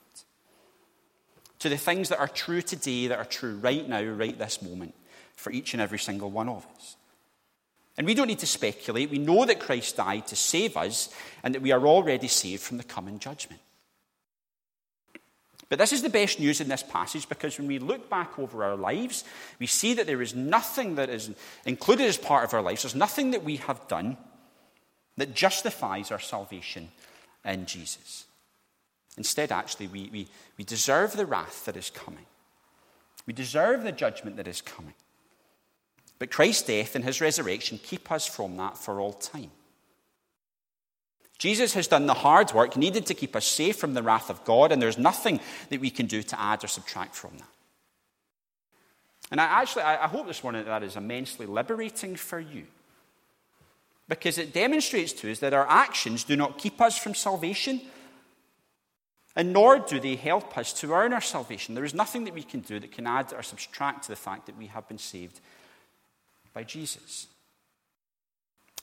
to 1.59 1.69
the 1.69 1.77
things 1.77 2.09
that 2.09 2.19
are 2.19 2.27
true 2.27 2.61
today, 2.61 3.07
that 3.07 3.19
are 3.19 3.25
true 3.25 3.57
right 3.57 3.87
now, 3.87 4.01
right 4.03 4.37
this 4.37 4.61
moment, 4.61 4.95
for 5.35 5.51
each 5.51 5.73
and 5.73 5.81
every 5.81 5.99
single 5.99 6.31
one 6.31 6.49
of 6.49 6.65
us. 6.75 6.95
And 7.97 8.07
we 8.07 8.15
don't 8.15 8.27
need 8.27 8.39
to 8.39 8.47
speculate. 8.47 9.11
We 9.11 9.19
know 9.19 9.45
that 9.45 9.59
Christ 9.59 9.97
died 9.97 10.27
to 10.27 10.35
save 10.35 10.75
us 10.77 11.13
and 11.43 11.53
that 11.53 11.61
we 11.61 11.71
are 11.71 11.85
already 11.85 12.27
saved 12.27 12.63
from 12.63 12.77
the 12.77 12.83
coming 12.83 13.19
judgment. 13.19 13.61
But 15.73 15.79
this 15.79 15.91
is 15.91 16.03
the 16.03 16.09
best 16.09 16.39
news 16.39 16.61
in 16.61 16.67
this 16.67 16.83
passage 16.83 17.27
because 17.27 17.57
when 17.57 17.65
we 17.65 17.79
look 17.79 18.07
back 18.07 18.37
over 18.37 18.63
our 18.63 18.75
lives, 18.75 19.23
we 19.57 19.65
see 19.65 19.95
that 19.95 20.05
there 20.05 20.21
is 20.21 20.35
nothing 20.35 20.93
that 20.97 21.09
is 21.09 21.31
included 21.65 22.05
as 22.05 22.15
part 22.15 22.43
of 22.43 22.53
our 22.53 22.61
lives. 22.61 22.83
There's 22.83 22.93
nothing 22.93 23.31
that 23.31 23.43
we 23.43 23.55
have 23.55 23.87
done 23.87 24.17
that 25.17 25.33
justifies 25.33 26.11
our 26.11 26.19
salvation 26.19 26.89
in 27.43 27.65
Jesus. 27.65 28.25
Instead, 29.17 29.51
actually, 29.51 29.87
we, 29.87 30.11
we, 30.13 30.27
we 30.59 30.63
deserve 30.63 31.13
the 31.13 31.25
wrath 31.25 31.65
that 31.65 31.75
is 31.75 31.89
coming, 31.89 32.27
we 33.25 33.33
deserve 33.33 33.81
the 33.81 33.91
judgment 33.91 34.37
that 34.37 34.47
is 34.47 34.61
coming. 34.61 34.93
But 36.19 36.29
Christ's 36.29 36.67
death 36.67 36.95
and 36.95 37.03
his 37.03 37.19
resurrection 37.19 37.79
keep 37.81 38.11
us 38.11 38.27
from 38.27 38.57
that 38.57 38.77
for 38.77 38.99
all 38.99 39.13
time. 39.13 39.49
Jesus 41.43 41.73
has 41.73 41.87
done 41.87 42.05
the 42.05 42.13
hard 42.13 42.53
work 42.53 42.77
needed 42.77 43.05
to 43.07 43.13
keep 43.13 43.35
us 43.35 43.45
safe 43.45 43.75
from 43.75 43.93
the 43.95 44.01
wrath 44.01 44.29
of 44.29 44.45
God, 44.45 44.71
and 44.71 44.81
there's 44.81 44.97
nothing 44.97 45.41
that 45.71 45.81
we 45.81 45.89
can 45.89 46.05
do 46.05 46.23
to 46.23 46.39
add 46.39 46.63
or 46.63 46.67
subtract 46.67 47.15
from 47.15 47.31
that. 47.37 47.49
And 49.29 49.41
I 49.41 49.43
actually, 49.43 49.83
I 49.83 50.07
hope 50.07 50.25
this 50.25 50.41
morning 50.41 50.63
that, 50.63 50.69
that 50.69 50.83
is 50.83 50.95
immensely 50.95 51.45
liberating 51.45 52.15
for 52.15 52.39
you. 52.39 52.63
Because 54.07 54.37
it 54.37 54.53
demonstrates 54.53 55.11
to 55.11 55.29
us 55.29 55.39
that 55.39 55.53
our 55.53 55.67
actions 55.67 56.23
do 56.23 56.37
not 56.37 56.57
keep 56.57 56.79
us 56.79 56.97
from 56.97 57.13
salvation, 57.13 57.81
and 59.35 59.51
nor 59.51 59.79
do 59.79 59.99
they 59.99 60.15
help 60.15 60.57
us 60.57 60.71
to 60.79 60.93
earn 60.93 61.11
our 61.11 61.19
salvation. 61.19 61.75
There 61.75 61.83
is 61.83 61.93
nothing 61.93 62.23
that 62.23 62.33
we 62.33 62.43
can 62.43 62.61
do 62.61 62.79
that 62.79 62.93
can 62.93 63.05
add 63.05 63.33
or 63.33 63.43
subtract 63.43 64.03
to 64.03 64.11
the 64.11 64.15
fact 64.15 64.45
that 64.45 64.57
we 64.57 64.67
have 64.67 64.87
been 64.87 64.97
saved 64.97 65.41
by 66.53 66.63
Jesus. 66.63 67.27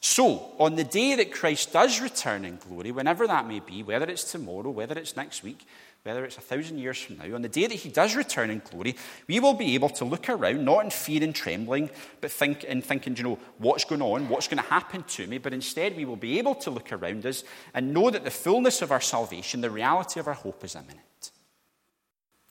So, 0.03 0.53
on 0.59 0.77
the 0.77 0.85
day 0.85 1.15
that 1.17 1.31
Christ 1.31 1.75
does 1.75 2.01
return 2.01 2.47
in 2.47 2.57
glory, 2.57 2.91
whenever 2.91 3.27
that 3.27 3.47
may 3.47 3.61
be, 3.61 3.83
whether 3.83 4.07
it's 4.07 4.33
tomorrow, 4.33 4.71
whether 4.71 4.99
it's 4.99 5.15
next 5.15 5.43
week, 5.43 5.67
whether 6.05 6.25
it's 6.25 6.39
a 6.39 6.41
thousand 6.41 6.79
years 6.79 6.99
from 6.99 7.19
now, 7.19 7.35
on 7.35 7.43
the 7.43 7.51
day 7.51 7.67
that 7.67 7.75
he 7.75 7.91
does 7.91 8.17
return 8.17 8.49
in 8.49 8.63
glory, 8.71 8.97
we 9.29 9.41
will 9.41 9.53
be 9.53 9.75
able 9.75 9.91
to 9.91 10.07
look 10.07 10.31
around, 10.31 10.65
not 10.65 10.85
in 10.85 10.91
fear 10.91 11.23
and 11.23 11.35
trembling, 11.35 11.91
but 12.23 12.31
think 12.31 12.65
in 12.65 12.81
thinking, 12.81 13.15
you 13.15 13.25
know, 13.25 13.39
what's 13.59 13.85
going 13.85 14.01
on, 14.01 14.31
what's 14.31 14.49
going 14.49 14.63
to 14.63 14.71
happen 14.71 15.03
to 15.03 15.27
me, 15.27 15.37
but 15.37 15.53
instead 15.53 15.95
we 15.95 16.07
will 16.07 16.17
be 16.17 16.39
able 16.39 16.55
to 16.55 16.71
look 16.71 16.91
around 16.93 17.27
us 17.27 17.45
and 17.75 17.93
know 17.93 18.09
that 18.09 18.25
the 18.25 18.31
fullness 18.31 18.81
of 18.81 18.93
our 18.93 19.03
salvation, 19.03 19.61
the 19.61 19.71
reality 19.71 20.19
of 20.19 20.27
our 20.27 20.33
hope 20.33 20.65
is 20.65 20.75
imminent. 20.75 21.31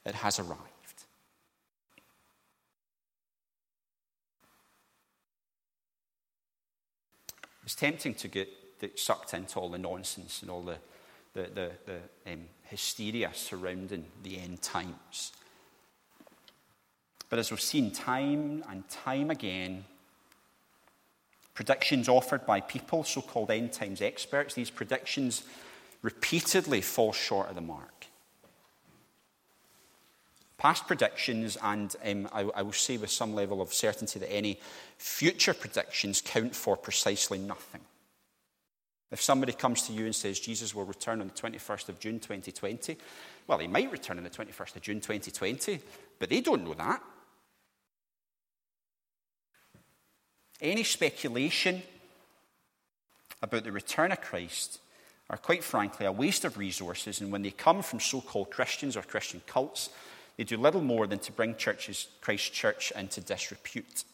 It 0.06 0.14
has 0.14 0.38
arrived. 0.38 0.69
It's 7.70 7.76
tempting 7.76 8.16
to 8.16 8.28
get 8.28 8.50
sucked 8.96 9.36
into 9.36 9.60
all 9.60 9.70
the 9.70 9.78
nonsense 9.78 10.42
and 10.42 10.50
all 10.50 10.64
the, 10.64 10.78
the, 11.36 11.52
the, 11.54 11.72
the 11.86 12.34
um, 12.34 12.46
hysteria 12.64 13.30
surrounding 13.32 14.06
the 14.24 14.40
end 14.40 14.64
times. 14.64 15.34
But 17.30 17.38
as 17.38 17.52
we've 17.52 17.62
seen 17.62 17.92
time 17.92 18.64
and 18.68 18.90
time 18.90 19.30
again, 19.30 19.86
predictions 21.54 22.10
offered 22.10 22.44
by 22.48 22.60
people, 22.60 23.04
so 23.04 23.22
called 23.22 23.52
end 23.52 23.72
times 23.72 24.02
experts, 24.02 24.56
these 24.56 24.72
predictions 24.72 25.44
repeatedly 26.02 26.82
fall 26.82 27.14
short 27.14 27.50
of 27.50 27.56
the 27.56 27.62
mark. 27.62 27.99
Past 30.60 30.88
predictions, 30.88 31.58
and 31.64 31.96
um, 32.06 32.30
I, 32.34 32.42
I 32.54 32.62
will 32.64 32.74
say 32.74 32.98
with 32.98 33.10
some 33.10 33.34
level 33.34 33.62
of 33.62 33.74
certainty 33.74 34.20
that 34.20 34.32
any 34.32 34.60
future 34.98 35.54
predictions 35.54 36.22
count 36.22 36.54
for 36.54 36.76
precisely 36.76 37.40
nothing. 37.40 37.80
If 39.10 39.22
somebody 39.22 39.54
comes 39.54 39.84
to 39.84 39.94
you 39.94 40.04
and 40.06 40.14
says 40.14 40.38
Jesus 40.38 40.76
will 40.76 40.84
return 40.84 41.22
on 41.22 41.28
the 41.28 41.34
21st 41.34 41.90
of 41.90 42.00
June 42.00 42.20
2020, 42.20 42.98
well, 43.48 43.58
he 43.58 43.68
might 43.68 43.90
return 43.90 44.18
on 44.18 44.24
the 44.26 44.30
21st 44.30 44.76
of 44.76 44.82
June 44.82 45.00
2020, 45.00 45.80
but 46.20 46.30
they 46.30 46.42
don't 46.42 46.66
know 46.66 46.74
that. 46.74 47.02
Any 50.62 50.84
speculation 50.84 51.82
about 53.42 53.64
the 53.64 53.72
return 53.72 54.12
of 54.12 54.20
Christ 54.20 54.80
are 55.30 55.38
quite 55.38 55.64
frankly 55.64 56.06
a 56.06 56.12
waste 56.12 56.44
of 56.44 56.58
resources, 56.58 57.22
and 57.22 57.32
when 57.32 57.44
they 57.44 57.52
come 57.52 57.82
from 57.82 58.02
so 58.02 58.20
called 58.20 58.52
Christians 58.52 58.98
or 58.98 59.04
Christian 59.04 59.42
cults, 59.48 59.90
they 60.40 60.46
do 60.46 60.56
little 60.56 60.80
more 60.80 61.06
than 61.06 61.20
to 61.20 61.34
bring 61.34 61.58
churches, 61.58 62.08
Christ 62.22 62.54
Church 62.54 62.94
into 62.96 63.20
disrepute. 63.20 64.06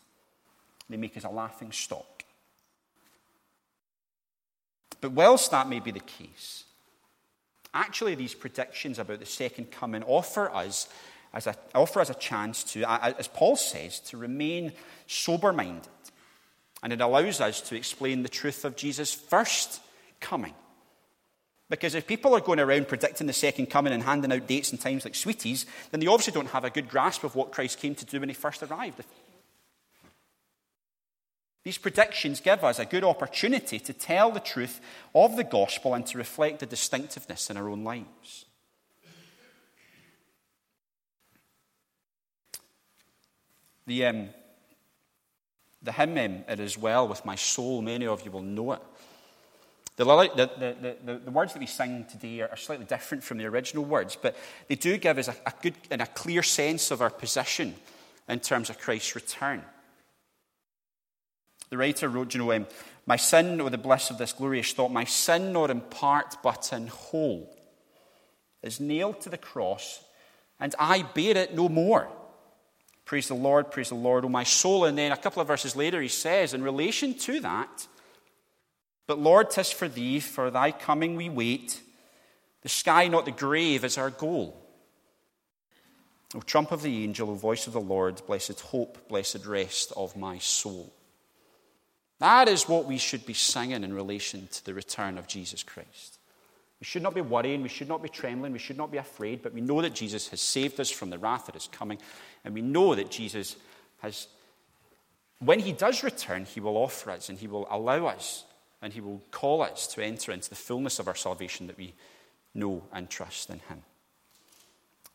They 0.89 0.97
make 0.97 1.15
us 1.15 1.23
a 1.23 1.29
laughing 1.29 1.71
stock. 1.71 2.23
But 5.01 5.11
whilst 5.11 5.51
that 5.51 5.69
may 5.69 5.79
be 5.79 5.91
the 5.91 5.99
case, 5.99 6.63
actually 7.75 8.15
these 8.15 8.33
predictions 8.33 8.97
about 8.97 9.19
the 9.19 9.27
second 9.27 9.69
coming 9.69 10.01
offer 10.01 10.49
us 10.49 10.89
as 11.31 11.45
a, 11.45 11.55
offer 11.75 11.99
us 11.99 12.09
a 12.09 12.15
chance 12.15 12.63
to, 12.73 12.83
as 12.89 13.27
Paul 13.27 13.55
says, 13.55 13.99
to 13.99 14.17
remain 14.17 14.71
sober 15.05 15.53
minded. 15.53 15.88
And 16.81 16.91
it 16.91 17.01
allows 17.01 17.39
us 17.39 17.61
to 17.61 17.75
explain 17.75 18.23
the 18.23 18.29
truth 18.29 18.65
of 18.65 18.75
Jesus' 18.75 19.13
first 19.13 19.79
coming. 20.21 20.55
Because 21.69 21.95
if 21.95 22.06
people 22.06 22.36
are 22.36 22.41
going 22.41 22.60
around 22.60 22.88
predicting 22.88 23.25
the 23.25 23.34
second 23.34 23.67
coming 23.67 23.91
and 23.91 24.04
handing 24.04 24.32
out 24.32 24.47
dates 24.47 24.71
and 24.71 24.80
times 24.80 25.04
like 25.04 25.15
sweeties, 25.15 25.65
then 25.91 25.99
they 25.99 26.08
obviously 26.08 26.34
don't 26.34 26.49
have 26.49 26.63
a 26.63 26.69
good 26.69 26.88
grasp 26.88 27.23
of 27.23 27.36
what 27.36 27.51
Christ 27.51 27.80
came 27.80 27.95
to 27.95 28.06
do 28.06 28.19
when 28.19 28.30
he 28.30 28.36
first 28.36 28.62
arrived. 28.62 29.04
These 31.63 31.80
predictions 31.80 32.41
give 32.41 32.63
us 32.63 32.78
a 32.78 32.86
good 32.86 33.04
opportunity 33.04 33.80
to 33.80 33.93
tell 33.93 34.30
the 34.30 34.39
truth 34.39 34.80
of 35.15 35.36
the 35.36 35.43
gospel 35.43 35.95
and 35.95 36.06
to 36.06 36.19
reflect 36.19 36.60
the 36.60 36.67
distinctiveness 36.67 37.49
in 37.49 37.58
our 37.58 37.67
own 37.67 37.84
lives. 37.84 38.45
The, 43.88 44.06
um, 44.06 44.30
the 45.82 45.91
hymn, 45.91 46.17
um, 46.17 46.43
It 46.47 46.60
Is 46.60 46.78
Well 46.78 47.08
With 47.08 47.25
My 47.25 47.36
Soul, 47.36 47.82
many 47.82 48.06
of 48.06 48.23
you 48.23 48.30
will 48.30 48.41
know 48.41 48.73
it. 48.73 48.82
The, 49.97 50.03
the, 50.03 50.95
the, 51.05 51.21
the, 51.23 51.31
words 51.31 51.53
that 51.53 51.60
we 51.60 51.67
sing 51.67 52.05
today 52.12 52.41
are, 52.41 52.58
slightly 52.58 52.86
different 52.86 53.23
from 53.23 53.38
the 53.38 53.45
original 53.45 53.86
words, 53.86 54.17
but 54.21 54.36
they 54.67 54.75
do 54.75 54.97
give 54.97 55.17
us 55.17 55.29
a, 55.29 55.36
a 55.45 55.53
good 55.62 55.75
and 55.89 56.01
a 56.01 56.05
clear 56.05 56.43
sense 56.43 56.91
of 56.91 57.01
our 57.01 57.10
position 57.10 57.75
in 58.27 58.41
terms 58.41 58.69
of 58.69 58.77
Christ's 58.77 59.15
return. 59.15 59.63
The 61.69 61.77
writer 61.77 62.10
wrote, 62.10 62.34
you 62.34 62.41
know, 62.41 62.51
um, 62.51 62.67
My 63.05 63.15
sin, 63.15 63.62
or 63.62 63.69
the 63.69 63.77
bliss 63.77 64.10
of 64.10 64.17
this 64.17 64.34
glorious 64.34 64.73
thought, 64.73 64.91
my 64.91 65.05
sin, 65.05 65.53
not 65.53 65.69
in 65.69 65.79
part 65.79 66.38
but 66.43 66.73
in 66.73 66.88
whole, 66.88 67.55
is 68.62 68.81
nailed 68.81 69.21
to 69.21 69.29
the 69.29 69.38
cross, 69.38 70.03
and 70.60 70.75
I 70.77 71.03
bear 71.03 71.38
it 71.38 71.55
no 71.55 71.69
more. 71.69 72.10
Praise 73.05 73.27
the 73.27 73.36
Lord, 73.36 73.71
praise 73.71 73.89
the 73.89 73.95
Lord, 73.95 74.25
O 74.25 74.29
my 74.29 74.43
soul. 74.43 74.86
And 74.86 74.97
then 74.97 75.12
a 75.12 75.17
couple 75.17 75.41
of 75.41 75.47
verses 75.47 75.75
later, 75.75 76.01
he 76.01 76.08
says, 76.08 76.53
in 76.53 76.63
relation 76.63 77.13
to 77.19 77.39
that, 77.41 77.88
but 79.07 79.19
Lord, 79.19 79.51
tis 79.51 79.71
for 79.71 79.87
thee, 79.87 80.19
for 80.19 80.49
thy 80.49 80.71
coming 80.71 81.15
we 81.15 81.29
wait. 81.29 81.81
The 82.61 82.69
sky, 82.69 83.07
not 83.07 83.25
the 83.25 83.31
grave, 83.31 83.83
is 83.83 83.97
our 83.97 84.09
goal. 84.09 84.61
O 86.33 86.39
trump 86.39 86.71
of 86.71 86.81
the 86.81 87.03
angel, 87.03 87.29
O 87.29 87.35
voice 87.35 87.67
of 87.67 87.73
the 87.73 87.81
Lord, 87.81 88.21
blessed 88.25 88.59
hope, 88.59 89.07
blessed 89.07 89.45
rest 89.45 89.93
of 89.95 90.17
my 90.17 90.39
soul. 90.39 90.91
That 92.19 92.47
is 92.47 92.67
what 92.67 92.85
we 92.85 92.97
should 92.97 93.25
be 93.25 93.33
singing 93.33 93.83
in 93.83 93.93
relation 93.93 94.47
to 94.51 94.65
the 94.65 94.73
return 94.73 95.17
of 95.17 95.27
Jesus 95.27 95.63
Christ. 95.63 96.17
We 96.79 96.85
should 96.85 97.03
not 97.03 97.13
be 97.13 97.21
worrying, 97.21 97.61
we 97.61 97.69
should 97.69 97.87
not 97.87 98.03
be 98.03 98.09
trembling, 98.09 98.51
we 98.51 98.59
should 98.59 98.77
not 98.77 98.91
be 98.91 98.97
afraid, 98.97 99.41
but 99.41 99.53
we 99.53 99.61
know 99.61 99.81
that 99.81 99.93
Jesus 99.93 100.27
has 100.29 100.41
saved 100.41 100.79
us 100.79 100.89
from 100.89 101.09
the 101.09 101.17
wrath 101.17 101.45
that 101.45 101.55
is 101.55 101.69
coming, 101.71 101.99
and 102.43 102.53
we 102.53 102.61
know 102.61 102.95
that 102.95 103.11
Jesus 103.11 103.55
has, 103.99 104.27
when 105.39 105.59
he 105.59 105.71
does 105.71 106.03
return, 106.03 106.45
he 106.45 106.59
will 106.59 106.77
offer 106.77 107.11
us 107.11 107.29
and 107.29 107.37
he 107.37 107.47
will 107.47 107.67
allow 107.69 108.07
us 108.07 108.43
and 108.81 108.93
He 108.93 109.01
will 109.01 109.21
call 109.31 109.61
us 109.61 109.88
to 109.88 110.03
enter 110.03 110.31
into 110.31 110.49
the 110.49 110.55
fullness 110.55 110.99
of 110.99 111.07
our 111.07 111.15
salvation 111.15 111.67
that 111.67 111.77
we 111.77 111.93
know 112.53 112.83
and 112.93 113.09
trust 113.09 113.49
in 113.49 113.59
Him. 113.59 113.83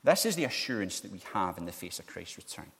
This 0.02 0.24
is 0.24 0.36
the 0.36 0.44
assurance 0.44 1.00
that 1.00 1.12
we 1.12 1.20
have 1.32 1.58
in 1.58 1.66
the 1.66 1.72
face 1.72 1.98
of 1.98 2.06
Christ's 2.06 2.38
return, 2.38 2.70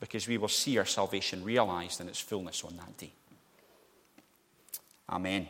because 0.00 0.28
we 0.28 0.38
will 0.38 0.48
see 0.48 0.78
our 0.78 0.84
salvation 0.84 1.44
realized 1.44 2.00
in 2.00 2.08
its 2.08 2.20
fullness 2.20 2.62
on 2.64 2.76
that 2.76 2.96
day. 2.96 3.12
Amen. 5.10 5.48